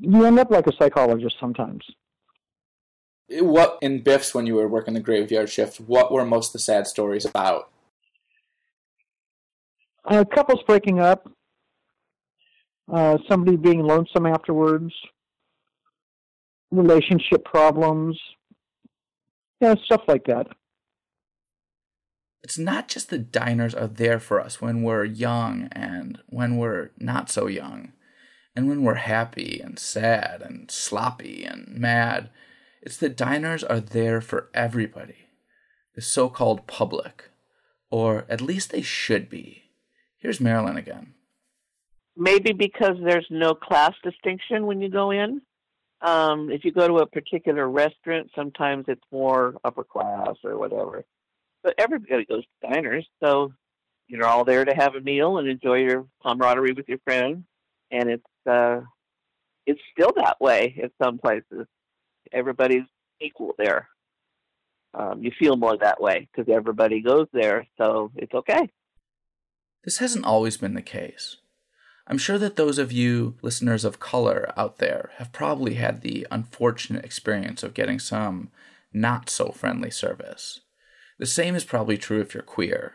you 0.00 0.24
end 0.24 0.40
up 0.40 0.50
like 0.50 0.66
a 0.66 0.72
psychologist 0.76 1.36
sometimes. 1.38 1.84
What 3.28 3.78
in 3.80 4.02
Biff's 4.02 4.34
when 4.34 4.48
you 4.48 4.56
were 4.56 4.66
working 4.66 4.94
the 4.94 5.00
graveyard 5.00 5.50
shift? 5.50 5.78
What 5.78 6.10
were 6.10 6.24
most 6.24 6.48
of 6.48 6.54
the 6.54 6.58
sad 6.58 6.88
stories 6.88 7.24
about? 7.24 7.70
Uh, 10.04 10.24
couples 10.24 10.64
breaking 10.66 10.98
up, 10.98 11.30
uh, 12.92 13.18
somebody 13.28 13.56
being 13.56 13.82
lonesome 13.82 14.26
afterwards, 14.26 14.92
relationship 16.70 17.44
problems, 17.44 18.18
yeah, 19.60 19.74
stuff 19.84 20.02
like 20.06 20.24
that. 20.24 20.46
It's 22.42 22.58
not 22.58 22.88
just 22.88 23.10
that 23.10 23.32
diners 23.32 23.74
are 23.74 23.88
there 23.88 24.20
for 24.20 24.40
us 24.40 24.60
when 24.60 24.82
we're 24.82 25.04
young 25.04 25.68
and 25.72 26.20
when 26.26 26.56
we're 26.58 26.90
not 26.98 27.28
so 27.28 27.48
young, 27.48 27.92
and 28.54 28.68
when 28.68 28.82
we're 28.82 28.94
happy 28.94 29.60
and 29.62 29.78
sad 29.78 30.42
and 30.42 30.70
sloppy 30.70 31.44
and 31.44 31.68
mad. 31.68 32.30
It's 32.82 32.98
that 32.98 33.16
diners 33.16 33.64
are 33.64 33.80
there 33.80 34.20
for 34.20 34.48
everybody, 34.54 35.26
the 35.96 36.00
so 36.00 36.28
called 36.28 36.68
public, 36.68 37.30
or 37.90 38.24
at 38.28 38.40
least 38.40 38.70
they 38.70 38.82
should 38.82 39.28
be. 39.28 39.64
Here's 40.18 40.40
Marilyn 40.40 40.76
again. 40.76 41.14
Maybe 42.16 42.52
because 42.52 42.96
there's 43.02 43.26
no 43.30 43.54
class 43.54 43.92
distinction 44.02 44.66
when 44.66 44.80
you 44.80 44.88
go 44.88 45.10
in. 45.10 45.42
Um, 46.00 46.50
if 46.50 46.64
you 46.64 46.72
go 46.72 46.86
to 46.86 46.98
a 46.98 47.06
particular 47.06 47.68
restaurant, 47.68 48.30
sometimes 48.34 48.86
it's 48.88 49.02
more 49.10 49.54
upper 49.64 49.84
class 49.84 50.36
or 50.44 50.58
whatever. 50.58 51.04
But 51.62 51.74
everybody 51.78 52.24
goes 52.24 52.44
to 52.44 52.68
diners, 52.72 53.06
so 53.22 53.52
you're 54.06 54.26
all 54.26 54.44
there 54.44 54.64
to 54.64 54.74
have 54.74 54.94
a 54.94 55.00
meal 55.00 55.38
and 55.38 55.48
enjoy 55.48 55.78
your 55.78 56.06
camaraderie 56.22 56.72
with 56.72 56.88
your 56.88 56.98
friends. 57.04 57.44
And 57.90 58.10
it's 58.10 58.46
uh, 58.48 58.80
it's 59.66 59.80
still 59.92 60.12
that 60.16 60.40
way 60.40 60.74
in 60.80 60.90
some 61.02 61.18
places. 61.18 61.66
Everybody's 62.32 62.84
equal 63.20 63.54
there. 63.58 63.88
Um, 64.94 65.22
you 65.22 65.30
feel 65.38 65.56
more 65.56 65.76
that 65.76 66.00
way 66.00 66.28
because 66.30 66.52
everybody 66.52 67.02
goes 67.02 67.26
there, 67.32 67.66
so 67.76 68.10
it's 68.16 68.32
okay. 68.32 68.70
This 69.84 69.98
hasn't 69.98 70.24
always 70.24 70.56
been 70.56 70.74
the 70.74 70.82
case. 70.82 71.36
I'm 72.06 72.18
sure 72.18 72.38
that 72.38 72.56
those 72.56 72.78
of 72.78 72.92
you 72.92 73.34
listeners 73.42 73.84
of 73.84 73.98
color 73.98 74.52
out 74.56 74.78
there 74.78 75.10
have 75.16 75.32
probably 75.32 75.74
had 75.74 76.02
the 76.02 76.26
unfortunate 76.30 77.04
experience 77.04 77.62
of 77.62 77.74
getting 77.74 77.98
some 77.98 78.50
not 78.92 79.28
so 79.28 79.48
friendly 79.48 79.90
service. 79.90 80.60
The 81.18 81.26
same 81.26 81.54
is 81.54 81.64
probably 81.64 81.98
true 81.98 82.20
if 82.20 82.34
you're 82.34 82.42
queer. 82.42 82.92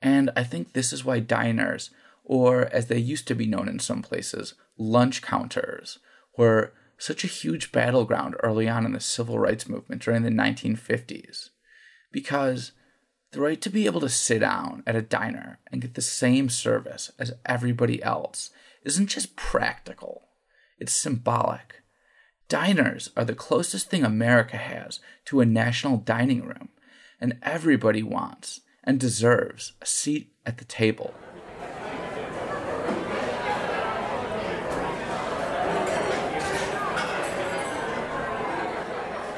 And 0.00 0.30
I 0.34 0.44
think 0.44 0.72
this 0.72 0.92
is 0.92 1.04
why 1.04 1.20
diners, 1.20 1.90
or 2.24 2.66
as 2.72 2.86
they 2.86 2.98
used 2.98 3.28
to 3.28 3.34
be 3.34 3.46
known 3.46 3.68
in 3.68 3.78
some 3.78 4.02
places, 4.02 4.54
lunch 4.78 5.20
counters, 5.20 5.98
were 6.38 6.72
such 6.96 7.24
a 7.24 7.28
huge 7.28 7.72
battleground 7.72 8.36
early 8.42 8.68
on 8.68 8.86
in 8.86 8.92
the 8.92 9.00
civil 9.00 9.38
rights 9.38 9.68
movement 9.68 10.02
during 10.02 10.22
the 10.22 10.30
1950s. 10.30 11.50
Because 12.12 12.72
the 13.32 13.40
right 13.40 13.60
to 13.60 13.70
be 13.70 13.86
able 13.86 14.00
to 14.00 14.08
sit 14.08 14.40
down 14.40 14.82
at 14.86 14.96
a 14.96 15.02
diner 15.02 15.60
and 15.70 15.80
get 15.80 15.94
the 15.94 16.02
same 16.02 16.48
service 16.48 17.12
as 17.18 17.32
everybody 17.46 18.02
else 18.02 18.50
isn't 18.84 19.06
just 19.06 19.36
practical, 19.36 20.22
it's 20.78 20.92
symbolic. 20.92 21.82
Diners 22.48 23.10
are 23.16 23.24
the 23.24 23.34
closest 23.34 23.88
thing 23.88 24.04
America 24.04 24.56
has 24.56 24.98
to 25.26 25.40
a 25.40 25.46
national 25.46 25.98
dining 25.98 26.42
room, 26.42 26.70
and 27.20 27.38
everybody 27.42 28.02
wants 28.02 28.62
and 28.82 28.98
deserves 28.98 29.74
a 29.80 29.86
seat 29.86 30.32
at 30.44 30.58
the 30.58 30.64
table. 30.64 31.14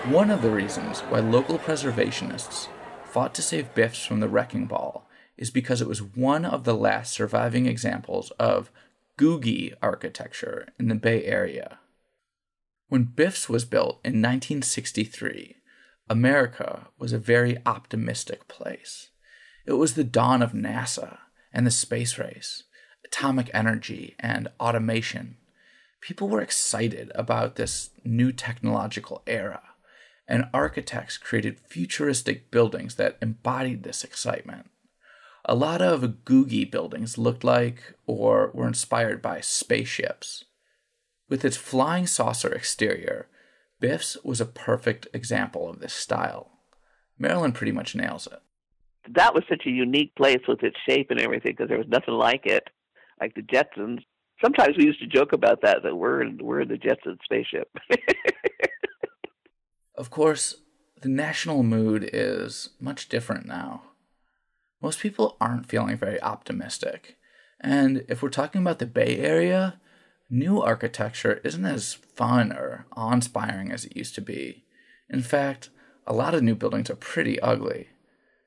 One 0.08 0.30
of 0.30 0.40
the 0.40 0.50
reasons 0.50 1.00
why 1.00 1.20
local 1.20 1.58
preservationists 1.58 2.68
fought 3.12 3.34
to 3.34 3.42
save 3.42 3.74
Biff's 3.74 4.06
from 4.06 4.20
the 4.20 4.28
wrecking 4.28 4.64
ball 4.64 5.06
is 5.36 5.50
because 5.50 5.82
it 5.82 5.88
was 5.88 6.02
one 6.02 6.46
of 6.46 6.64
the 6.64 6.74
last 6.74 7.12
surviving 7.12 7.66
examples 7.66 8.30
of 8.38 8.70
Googie 9.18 9.74
architecture 9.82 10.68
in 10.78 10.88
the 10.88 10.94
Bay 10.94 11.22
Area. 11.26 11.78
When 12.88 13.04
Biff's 13.04 13.50
was 13.50 13.66
built 13.66 14.00
in 14.02 14.22
1963, 14.22 15.56
America 16.08 16.88
was 16.98 17.12
a 17.12 17.18
very 17.18 17.58
optimistic 17.66 18.48
place. 18.48 19.10
It 19.66 19.72
was 19.72 19.92
the 19.92 20.04
dawn 20.04 20.40
of 20.40 20.52
NASA 20.52 21.18
and 21.52 21.66
the 21.66 21.70
space 21.70 22.16
race, 22.16 22.62
atomic 23.04 23.50
energy, 23.52 24.16
and 24.20 24.48
automation. 24.58 25.36
People 26.00 26.30
were 26.30 26.40
excited 26.40 27.12
about 27.14 27.56
this 27.56 27.90
new 28.04 28.32
technological 28.32 29.22
era 29.26 29.71
and 30.32 30.48
architects 30.54 31.18
created 31.18 31.60
futuristic 31.60 32.50
buildings 32.50 32.94
that 32.94 33.18
embodied 33.20 33.82
this 33.82 34.02
excitement. 34.02 34.70
A 35.44 35.54
lot 35.54 35.82
of 35.82 36.24
Googie 36.24 36.70
buildings 36.70 37.18
looked 37.18 37.44
like 37.44 37.92
or 38.06 38.50
were 38.54 38.66
inspired 38.66 39.20
by 39.20 39.42
spaceships. 39.42 40.44
With 41.28 41.44
its 41.44 41.58
flying 41.58 42.06
saucer 42.06 42.50
exterior, 42.50 43.28
Biff's 43.78 44.16
was 44.24 44.40
a 44.40 44.46
perfect 44.46 45.06
example 45.12 45.68
of 45.68 45.80
this 45.80 45.92
style. 45.92 46.52
Marilyn 47.18 47.52
pretty 47.52 47.72
much 47.72 47.94
nails 47.94 48.26
it. 48.26 48.40
That 49.14 49.34
was 49.34 49.44
such 49.50 49.66
a 49.66 49.70
unique 49.70 50.14
place 50.14 50.40
with 50.48 50.62
its 50.62 50.76
shape 50.88 51.10
and 51.10 51.20
everything 51.20 51.52
because 51.52 51.68
there 51.68 51.76
was 51.76 51.88
nothing 51.88 52.14
like 52.14 52.46
it, 52.46 52.68
like 53.20 53.34
the 53.34 53.42
Jetsons. 53.42 53.98
Sometimes 54.42 54.78
we 54.78 54.86
used 54.86 55.00
to 55.00 55.06
joke 55.06 55.34
about 55.34 55.60
that 55.60 55.82
that 55.82 55.94
we're 55.94 56.22
in, 56.22 56.38
we're 56.40 56.62
in 56.62 56.68
the 56.68 56.78
Jetson 56.78 57.18
spaceship. 57.22 57.68
Of 60.02 60.10
course, 60.10 60.56
the 61.00 61.08
national 61.08 61.62
mood 61.62 62.10
is 62.12 62.70
much 62.80 63.08
different 63.08 63.46
now. 63.46 63.82
Most 64.82 64.98
people 64.98 65.36
aren't 65.40 65.68
feeling 65.68 65.96
very 65.96 66.20
optimistic. 66.20 67.18
And 67.60 68.04
if 68.08 68.20
we're 68.20 68.28
talking 68.28 68.62
about 68.62 68.80
the 68.80 68.86
Bay 68.86 69.18
Area, 69.18 69.80
new 70.28 70.60
architecture 70.60 71.40
isn't 71.44 71.64
as 71.64 71.94
fun 71.94 72.50
or 72.50 72.86
awe 72.96 73.12
inspiring 73.12 73.70
as 73.70 73.84
it 73.84 73.96
used 73.96 74.16
to 74.16 74.20
be. 74.20 74.64
In 75.08 75.22
fact, 75.22 75.70
a 76.04 76.12
lot 76.12 76.34
of 76.34 76.42
new 76.42 76.56
buildings 76.56 76.90
are 76.90 76.96
pretty 76.96 77.38
ugly. 77.38 77.90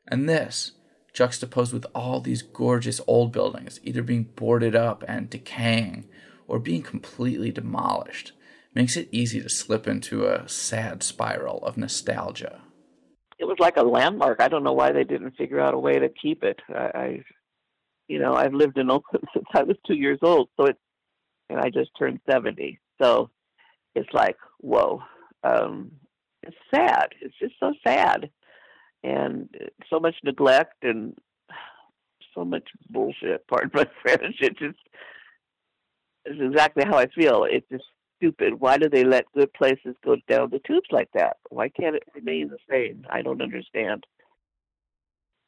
And 0.09 0.27
this, 0.27 0.73
juxtaposed 1.13 1.71
with 1.71 1.85
all 1.95 2.19
these 2.19 2.41
gorgeous 2.41 2.99
old 3.07 3.31
buildings 3.31 3.79
either 3.81 4.03
being 4.03 4.23
boarded 4.35 4.75
up 4.75 5.05
and 5.07 5.29
decaying 5.29 6.03
or 6.49 6.59
being 6.59 6.81
completely 6.81 7.49
demolished, 7.49 8.33
makes 8.75 8.97
it 8.97 9.09
easy 9.11 9.41
to 9.41 9.49
slip 9.49 9.87
into 9.87 10.25
a 10.25 10.47
sad 10.47 11.01
spiral 11.01 11.59
of 11.59 11.77
nostalgia. 11.77 12.61
It 13.39 13.45
was 13.45 13.57
like 13.59 13.77
a 13.77 13.83
landmark. 13.83 14.41
I 14.41 14.47
don't 14.47 14.63
know 14.63 14.73
why 14.73 14.91
they 14.91 15.03
didn't 15.03 15.37
figure 15.37 15.59
out 15.59 15.73
a 15.73 15.79
way 15.79 15.97
to 15.99 16.09
keep 16.09 16.43
it. 16.43 16.59
I, 16.69 16.91
I 16.93 17.23
you 18.07 18.19
know, 18.19 18.33
I've 18.33 18.53
lived 18.53 18.77
in 18.77 18.91
Oakland 18.91 19.25
since 19.33 19.45
I 19.53 19.63
was 19.63 19.77
two 19.87 19.95
years 19.95 20.19
old, 20.21 20.49
so 20.57 20.65
it's, 20.65 20.79
and 21.49 21.59
I 21.59 21.69
just 21.69 21.91
turned 21.97 22.19
70. 22.29 22.79
So 23.01 23.29
it's 23.93 24.09
like, 24.13 24.37
whoa. 24.59 25.01
Um, 25.43 25.91
it's 26.43 26.55
sad. 26.73 27.09
It's 27.21 27.35
just 27.39 27.53
so 27.59 27.73
sad. 27.85 28.29
And 29.03 29.49
so 29.89 29.99
much 29.99 30.15
neglect 30.23 30.83
and 30.83 31.15
so 32.33 32.43
much 32.43 32.67
bullshit, 32.89 33.47
pardon 33.47 33.71
my 33.73 33.87
French. 34.01 34.35
It 34.41 34.57
just, 34.57 34.79
it's 36.25 36.41
exactly 36.41 36.83
how 36.85 36.97
I 36.97 37.07
feel. 37.07 37.43
It 37.43 37.65
just 37.71 37.83
stupid. 38.25 38.59
Why 38.59 38.77
do 38.77 38.89
they 38.89 39.03
let 39.03 39.31
good 39.33 39.53
places 39.53 39.95
go 40.03 40.17
down 40.27 40.49
the 40.49 40.59
tubes 40.65 40.87
like 40.91 41.09
that? 41.13 41.37
Why 41.49 41.69
can't 41.69 41.95
it 41.95 42.03
remain 42.13 42.49
the 42.49 42.57
same? 42.69 43.05
I 43.09 43.21
don't 43.21 43.41
understand. 43.41 44.05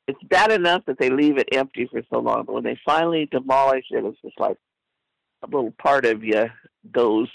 It's 0.07 0.23
bad 0.23 0.51
enough 0.51 0.83
that 0.85 0.99
they 0.99 1.09
leave 1.09 1.37
it 1.37 1.49
empty 1.51 1.87
for 1.91 2.01
so 2.09 2.19
long, 2.19 2.43
but 2.45 2.53
when 2.53 2.63
they 2.63 2.79
finally 2.85 3.27
demolish 3.29 3.85
it, 3.91 4.05
it's 4.05 4.21
just 4.21 4.39
like 4.39 4.57
a 5.43 5.47
little 5.47 5.73
part 5.81 6.05
of 6.05 6.23
you 6.23 6.45
goes 6.91 7.27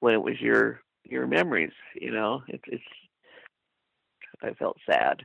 when 0.00 0.14
it 0.14 0.22
was 0.22 0.40
your 0.40 0.80
your 1.04 1.26
memories. 1.26 1.72
You 1.94 2.10
know, 2.10 2.42
it's 2.48 2.64
it's. 2.66 2.82
I 4.42 4.54
felt 4.54 4.78
sad, 4.90 5.22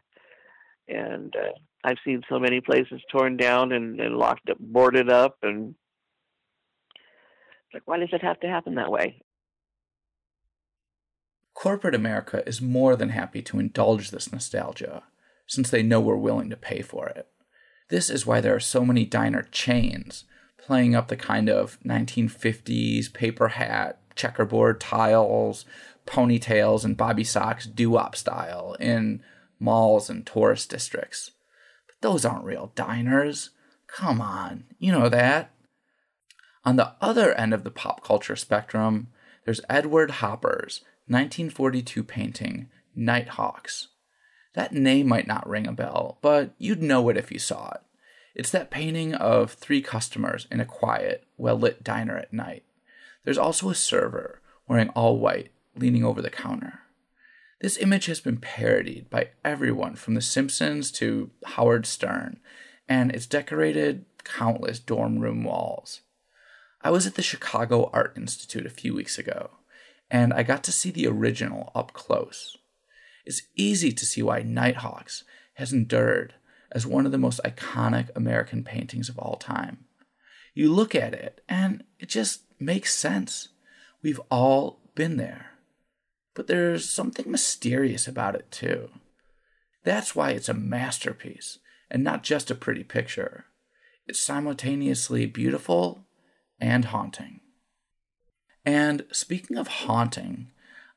and 0.87 1.33
uh, 1.35 1.53
I've 1.83 1.97
seen 2.05 2.21
so 2.29 2.37
many 2.37 2.59
places 2.59 3.01
torn 3.09 3.37
down 3.37 3.71
and, 3.71 3.99
and 3.99 4.17
locked 4.17 4.49
up, 4.49 4.57
boarded 4.59 5.09
up, 5.09 5.37
and 5.41 5.73
like, 7.73 7.83
why 7.85 7.97
does 7.97 8.09
it 8.11 8.21
have 8.23 8.39
to 8.41 8.47
happen 8.47 8.75
that 8.75 8.91
way? 8.91 9.21
Corporate 11.65 11.95
America 11.95 12.47
is 12.47 12.61
more 12.61 12.95
than 12.95 13.09
happy 13.09 13.41
to 13.41 13.57
indulge 13.57 14.11
this 14.11 14.31
nostalgia, 14.31 15.01
since 15.47 15.67
they 15.67 15.81
know 15.81 15.99
we're 15.99 16.15
willing 16.15 16.51
to 16.51 16.55
pay 16.55 16.83
for 16.83 17.07
it. 17.07 17.27
This 17.89 18.07
is 18.07 18.23
why 18.23 18.39
there 18.39 18.53
are 18.53 18.59
so 18.59 18.85
many 18.85 19.03
diner 19.03 19.41
chains 19.41 20.25
playing 20.59 20.93
up 20.93 21.07
the 21.07 21.17
kind 21.17 21.49
of 21.49 21.79
1950s 21.83 23.11
paper 23.11 23.47
hat, 23.47 23.97
checkerboard 24.15 24.79
tiles, 24.79 25.65
ponytails, 26.05 26.85
and 26.85 26.95
bobby 26.95 27.23
socks 27.23 27.65
doo 27.65 27.89
wop 27.89 28.15
style 28.15 28.75
in 28.79 29.23
malls 29.59 30.07
and 30.07 30.23
tourist 30.23 30.69
districts. 30.69 31.31
But 31.87 31.95
those 32.01 32.25
aren't 32.25 32.45
real 32.45 32.73
diners. 32.75 33.49
Come 33.87 34.21
on, 34.21 34.65
you 34.77 34.91
know 34.91 35.09
that. 35.09 35.49
On 36.63 36.75
the 36.75 36.91
other 37.01 37.33
end 37.33 37.55
of 37.55 37.63
the 37.63 37.71
pop 37.71 38.03
culture 38.03 38.35
spectrum, 38.35 39.07
there's 39.45 39.61
Edward 39.67 40.11
Hopper's 40.11 40.81
1942 41.07 42.03
painting, 42.03 42.69
Nighthawks. 42.95 43.89
That 44.53 44.73
name 44.73 45.07
might 45.07 45.27
not 45.27 45.47
ring 45.47 45.67
a 45.67 45.73
bell, 45.73 46.17
but 46.21 46.53
you'd 46.57 46.81
know 46.81 47.09
it 47.09 47.17
if 47.17 47.31
you 47.31 47.39
saw 47.39 47.71
it. 47.71 47.81
It's 48.33 48.51
that 48.51 48.71
painting 48.71 49.13
of 49.13 49.53
three 49.53 49.81
customers 49.81 50.47
in 50.51 50.59
a 50.59 50.65
quiet, 50.65 51.25
well 51.37 51.57
lit 51.57 51.83
diner 51.83 52.17
at 52.17 52.33
night. 52.33 52.63
There's 53.23 53.37
also 53.37 53.69
a 53.69 53.75
server 53.75 54.41
wearing 54.67 54.89
all 54.89 55.19
white, 55.19 55.51
leaning 55.75 56.03
over 56.03 56.21
the 56.21 56.29
counter. 56.29 56.79
This 57.61 57.77
image 57.77 58.07
has 58.07 58.19
been 58.19 58.37
parodied 58.37 59.09
by 59.09 59.29
everyone 59.43 59.95
from 59.95 60.15
The 60.15 60.21
Simpsons 60.21 60.91
to 60.93 61.31
Howard 61.45 61.85
Stern, 61.85 62.39
and 62.89 63.11
it's 63.11 63.25
decorated 63.25 64.05
countless 64.23 64.79
dorm 64.79 65.19
room 65.19 65.43
walls. 65.43 66.01
I 66.81 66.91
was 66.91 67.07
at 67.07 67.15
the 67.15 67.21
Chicago 67.21 67.89
Art 67.93 68.13
Institute 68.17 68.65
a 68.65 68.69
few 68.69 68.93
weeks 68.93 69.17
ago, 69.17 69.51
and 70.15 70.31
I 70.31 70.43
got 70.43 70.63
to 70.63 70.71
see 70.71 70.91
the 70.91 71.07
original 71.07 71.73
up 71.75 71.91
close. 71.91 72.57
It's 73.25 73.41
easy 73.57 73.91
to 73.91 74.05
see 74.05 74.23
why 74.23 74.43
Nighthawks 74.43 75.25
has 75.55 75.73
endured 75.73 76.35
as 76.71 76.87
one 76.87 77.05
of 77.05 77.11
the 77.11 77.17
most 77.17 77.41
iconic 77.43 78.11
American 78.15 78.63
paintings 78.63 79.09
of 79.09 79.19
all 79.19 79.35
time. 79.35 79.79
You 80.53 80.71
look 80.71 80.95
at 80.95 81.13
it, 81.13 81.41
and 81.49 81.83
it 81.99 82.07
just 82.07 82.43
makes 82.61 82.95
sense. 82.95 83.49
We've 84.01 84.21
all 84.31 84.79
been 84.95 85.17
there. 85.17 85.47
But 86.33 86.47
there's 86.47 86.89
something 86.89 87.29
mysterious 87.29 88.07
about 88.07 88.35
it, 88.35 88.49
too. 88.51 88.91
That's 89.83 90.15
why 90.15 90.31
it's 90.31 90.47
a 90.47 90.53
masterpiece 90.53 91.59
and 91.91 92.05
not 92.05 92.23
just 92.23 92.49
a 92.49 92.55
pretty 92.55 92.85
picture. 92.85 93.47
It's 94.07 94.21
simultaneously 94.21 95.25
beautiful 95.25 96.05
and 96.57 96.85
haunting. 96.85 97.34
And 98.65 99.05
speaking 99.11 99.57
of 99.57 99.67
haunting, 99.67 100.47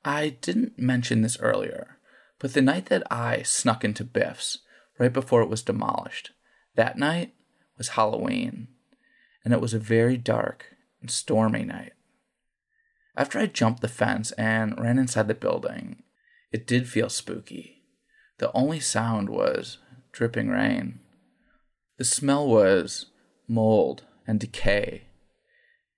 I 0.05 0.31
didn't 0.41 0.79
mention 0.79 1.21
this 1.21 1.39
earlier, 1.39 1.99
but 2.39 2.55
the 2.55 2.63
night 2.63 2.87
that 2.87 3.03
I 3.13 3.43
snuck 3.43 3.85
into 3.85 4.05
Biff's 4.05 4.59
right 4.99 5.13
before 5.13 5.43
it 5.43 5.51
was 5.51 5.63
demolished, 5.63 6.31
that 6.77 6.97
night 6.97 7.35
was 7.77 7.89
Halloween, 7.91 8.69
and 9.45 9.53
it 9.53 9.61
was 9.61 9.75
a 9.75 9.79
very 9.79 10.17
dark 10.17 10.77
and 11.01 11.11
stormy 11.11 11.65
night. 11.65 11.93
After 13.17 13.39
I 13.39 13.47
jumped 13.47 13.83
the 13.83 13.89
fence 13.89 14.33
and 14.33 14.79
ran 14.81 14.99
inside 14.99 15.29
the 15.29 15.35
building, 15.35 16.03
it 16.53 16.67
did 16.67 16.89
feel 16.89 17.09
spooky. 17.09 17.83
The 18.39 18.51
only 18.53 18.81
sound 18.81 19.29
was 19.29 19.79
dripping 20.13 20.49
rain. 20.49 21.01
The 21.99 22.05
smell 22.05 22.47
was 22.49 23.07
mold 23.47 24.05
and 24.27 24.39
decay, 24.39 25.09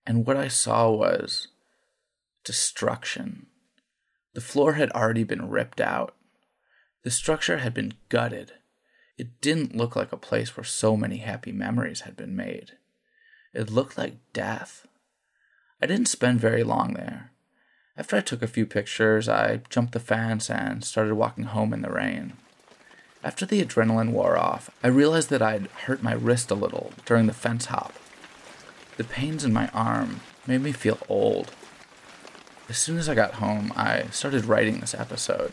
and 0.06 0.26
what 0.26 0.36
I 0.36 0.48
saw 0.48 0.90
was 0.90 1.48
destruction. 2.44 3.46
The 4.34 4.40
floor 4.40 4.74
had 4.74 4.90
already 4.92 5.24
been 5.24 5.48
ripped 5.48 5.80
out. 5.80 6.14
The 7.02 7.10
structure 7.10 7.58
had 7.58 7.74
been 7.74 7.94
gutted. 8.08 8.52
It 9.18 9.40
didn't 9.40 9.76
look 9.76 9.96
like 9.96 10.12
a 10.12 10.16
place 10.16 10.56
where 10.56 10.64
so 10.64 10.96
many 10.96 11.18
happy 11.18 11.52
memories 11.52 12.02
had 12.02 12.16
been 12.16 12.36
made. 12.36 12.72
It 13.52 13.70
looked 13.70 13.98
like 13.98 14.32
death. 14.32 14.86
I 15.82 15.86
didn't 15.86 16.08
spend 16.08 16.40
very 16.40 16.62
long 16.62 16.94
there. 16.94 17.32
After 17.96 18.16
I 18.16 18.20
took 18.20 18.42
a 18.42 18.46
few 18.46 18.64
pictures, 18.64 19.28
I 19.28 19.62
jumped 19.68 19.92
the 19.92 20.00
fence 20.00 20.48
and 20.48 20.84
started 20.84 21.14
walking 21.14 21.44
home 21.44 21.72
in 21.72 21.82
the 21.82 21.90
rain. 21.90 22.34
After 23.22 23.44
the 23.44 23.62
adrenaline 23.62 24.12
wore 24.12 24.38
off, 24.38 24.70
I 24.82 24.88
realized 24.88 25.28
that 25.30 25.42
I'd 25.42 25.66
hurt 25.84 26.02
my 26.02 26.12
wrist 26.12 26.50
a 26.50 26.54
little 26.54 26.92
during 27.04 27.26
the 27.26 27.34
fence 27.34 27.66
hop. 27.66 27.92
The 28.96 29.04
pains 29.04 29.44
in 29.44 29.52
my 29.52 29.68
arm 29.68 30.20
made 30.46 30.62
me 30.62 30.72
feel 30.72 30.98
old. 31.08 31.50
As 32.70 32.78
soon 32.78 32.98
as 32.98 33.08
I 33.08 33.16
got 33.16 33.34
home, 33.34 33.72
I 33.74 34.04
started 34.12 34.44
writing 34.44 34.78
this 34.78 34.94
episode. 34.94 35.52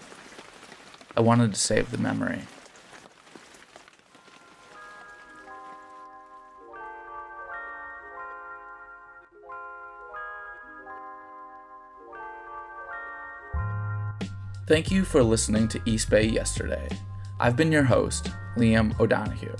I 1.18 1.22
wanted 1.22 1.52
to 1.52 1.60
save 1.60 1.90
the 1.90 1.98
memory. 1.98 2.42
Thank 14.68 14.92
you 14.92 15.04
for 15.04 15.24
listening 15.24 15.68
to 15.70 15.82
East 15.86 16.12
Bay 16.12 16.28
Yesterday. 16.28 16.88
I've 17.40 17.56
been 17.56 17.72
your 17.72 17.86
host, 17.86 18.30
Liam 18.58 18.98
O'Donoghue. 19.00 19.56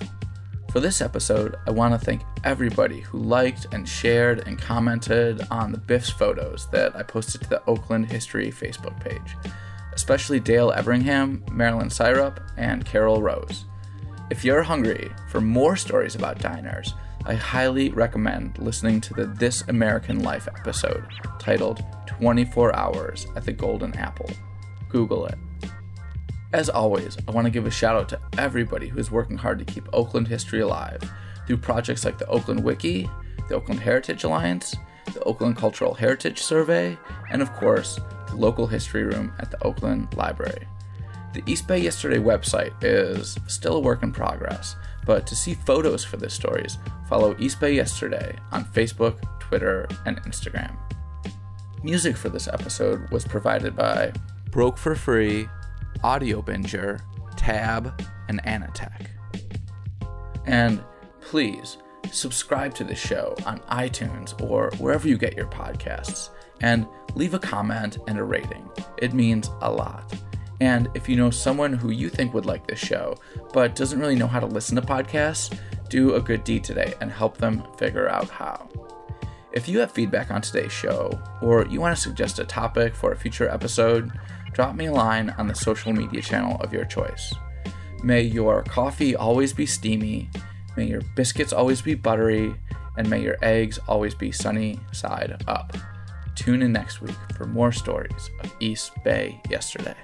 For 0.78 0.82
this 0.82 1.02
episode, 1.02 1.56
I 1.66 1.72
want 1.72 1.92
to 1.92 1.98
thank 1.98 2.22
everybody 2.44 3.00
who 3.00 3.18
liked 3.18 3.66
and 3.72 3.86
shared 3.88 4.46
and 4.46 4.56
commented 4.56 5.44
on 5.50 5.72
the 5.72 5.78
Biff's 5.78 6.08
photos 6.08 6.70
that 6.70 6.94
I 6.94 7.02
posted 7.02 7.40
to 7.40 7.48
the 7.48 7.64
Oakland 7.64 8.12
History 8.12 8.52
Facebook 8.52 9.00
page, 9.00 9.36
especially 9.92 10.38
Dale 10.38 10.70
Everingham, 10.70 11.44
Marilyn 11.50 11.90
Syrup, 11.90 12.38
and 12.56 12.84
Carol 12.84 13.20
Rose. 13.20 13.64
If 14.30 14.44
you're 14.44 14.62
hungry 14.62 15.10
for 15.28 15.40
more 15.40 15.74
stories 15.74 16.14
about 16.14 16.38
diners, 16.38 16.94
I 17.26 17.34
highly 17.34 17.90
recommend 17.90 18.56
listening 18.60 19.00
to 19.00 19.14
the 19.14 19.26
This 19.26 19.62
American 19.62 20.22
Life 20.22 20.46
episode 20.46 21.04
titled 21.40 21.84
24 22.06 22.76
Hours 22.76 23.26
at 23.34 23.44
the 23.44 23.52
Golden 23.52 23.96
Apple. 23.96 24.30
Google 24.88 25.26
it. 25.26 25.38
As 26.52 26.70
always, 26.70 27.18
I 27.28 27.32
want 27.32 27.44
to 27.44 27.50
give 27.50 27.66
a 27.66 27.70
shout 27.70 27.96
out 27.96 28.08
to 28.08 28.20
everybody 28.38 28.88
who 28.88 28.98
is 28.98 29.10
working 29.10 29.36
hard 29.36 29.58
to 29.58 29.66
keep 29.66 29.86
Oakland 29.92 30.28
history 30.28 30.60
alive 30.60 31.02
through 31.46 31.58
projects 31.58 32.06
like 32.06 32.16
the 32.16 32.26
Oakland 32.28 32.64
Wiki, 32.64 33.08
the 33.48 33.54
Oakland 33.54 33.80
Heritage 33.80 34.24
Alliance, 34.24 34.74
the 35.12 35.22
Oakland 35.24 35.58
Cultural 35.58 35.92
Heritage 35.92 36.40
Survey, 36.40 36.96
and 37.30 37.42
of 37.42 37.52
course, 37.52 38.00
the 38.28 38.36
local 38.36 38.66
history 38.66 39.04
room 39.04 39.30
at 39.40 39.50
the 39.50 39.62
Oakland 39.62 40.14
Library. 40.14 40.66
The 41.34 41.42
East 41.46 41.68
Bay 41.68 41.80
Yesterday 41.80 42.18
website 42.18 42.72
is 42.82 43.38
still 43.46 43.76
a 43.76 43.80
work 43.80 44.02
in 44.02 44.10
progress, 44.10 44.74
but 45.04 45.26
to 45.26 45.36
see 45.36 45.52
photos 45.52 46.02
for 46.02 46.16
the 46.16 46.30
stories, 46.30 46.78
follow 47.10 47.36
East 47.38 47.60
Bay 47.60 47.74
Yesterday 47.74 48.34
on 48.52 48.64
Facebook, 48.64 49.20
Twitter, 49.38 49.86
and 50.06 50.22
Instagram. 50.22 50.74
Music 51.82 52.16
for 52.16 52.30
this 52.30 52.48
episode 52.48 53.08
was 53.10 53.26
provided 53.26 53.76
by 53.76 54.12
Broke 54.50 54.78
for 54.78 54.94
Free, 54.94 55.46
Audiobinger, 56.04 57.00
Tab, 57.36 58.02
and 58.28 58.42
Anitek. 58.44 59.06
And 60.46 60.82
please 61.20 61.78
subscribe 62.10 62.74
to 62.74 62.84
the 62.84 62.94
show 62.94 63.36
on 63.44 63.58
iTunes 63.70 64.40
or 64.42 64.70
wherever 64.78 65.06
you 65.06 65.18
get 65.18 65.36
your 65.36 65.46
podcasts 65.46 66.30
and 66.60 66.86
leave 67.14 67.34
a 67.34 67.38
comment 67.38 67.98
and 68.08 68.18
a 68.18 68.24
rating. 68.24 68.68
It 68.98 69.12
means 69.12 69.50
a 69.60 69.70
lot. 69.70 70.12
And 70.60 70.88
if 70.94 71.08
you 71.08 71.16
know 71.16 71.30
someone 71.30 71.72
who 71.72 71.90
you 71.90 72.08
think 72.08 72.34
would 72.34 72.46
like 72.46 72.66
this 72.66 72.78
show 72.78 73.16
but 73.52 73.76
doesn't 73.76 74.00
really 74.00 74.16
know 74.16 74.26
how 74.26 74.40
to 74.40 74.46
listen 74.46 74.76
to 74.76 74.82
podcasts, 74.82 75.56
do 75.88 76.14
a 76.14 76.20
good 76.20 76.44
deed 76.44 76.64
today 76.64 76.94
and 77.00 77.10
help 77.10 77.38
them 77.38 77.62
figure 77.76 78.08
out 78.08 78.28
how. 78.28 78.68
If 79.52 79.68
you 79.68 79.78
have 79.78 79.90
feedback 79.90 80.30
on 80.30 80.42
today's 80.42 80.72
show 80.72 81.18
or 81.40 81.66
you 81.66 81.80
want 81.80 81.96
to 81.96 82.02
suggest 82.02 82.38
a 82.38 82.44
topic 82.44 82.94
for 82.94 83.12
a 83.12 83.16
future 83.16 83.48
episode, 83.48 84.12
drop 84.58 84.74
me 84.74 84.86
a 84.86 84.92
line 84.92 85.30
on 85.38 85.46
the 85.46 85.54
social 85.54 85.92
media 85.92 86.20
channel 86.20 86.60
of 86.60 86.72
your 86.72 86.84
choice. 86.84 87.32
May 88.02 88.22
your 88.22 88.64
coffee 88.64 89.14
always 89.14 89.52
be 89.52 89.66
steamy, 89.66 90.30
may 90.76 90.86
your 90.86 91.02
biscuits 91.14 91.52
always 91.52 91.80
be 91.80 91.94
buttery, 91.94 92.52
and 92.96 93.08
may 93.08 93.22
your 93.22 93.36
eggs 93.40 93.78
always 93.86 94.16
be 94.16 94.32
sunny 94.32 94.80
side 94.90 95.44
up. 95.46 95.76
Tune 96.34 96.62
in 96.62 96.72
next 96.72 97.00
week 97.00 97.14
for 97.36 97.46
more 97.46 97.70
stories 97.70 98.30
of 98.42 98.52
East 98.58 98.90
Bay 99.04 99.40
yesterday. 99.48 99.94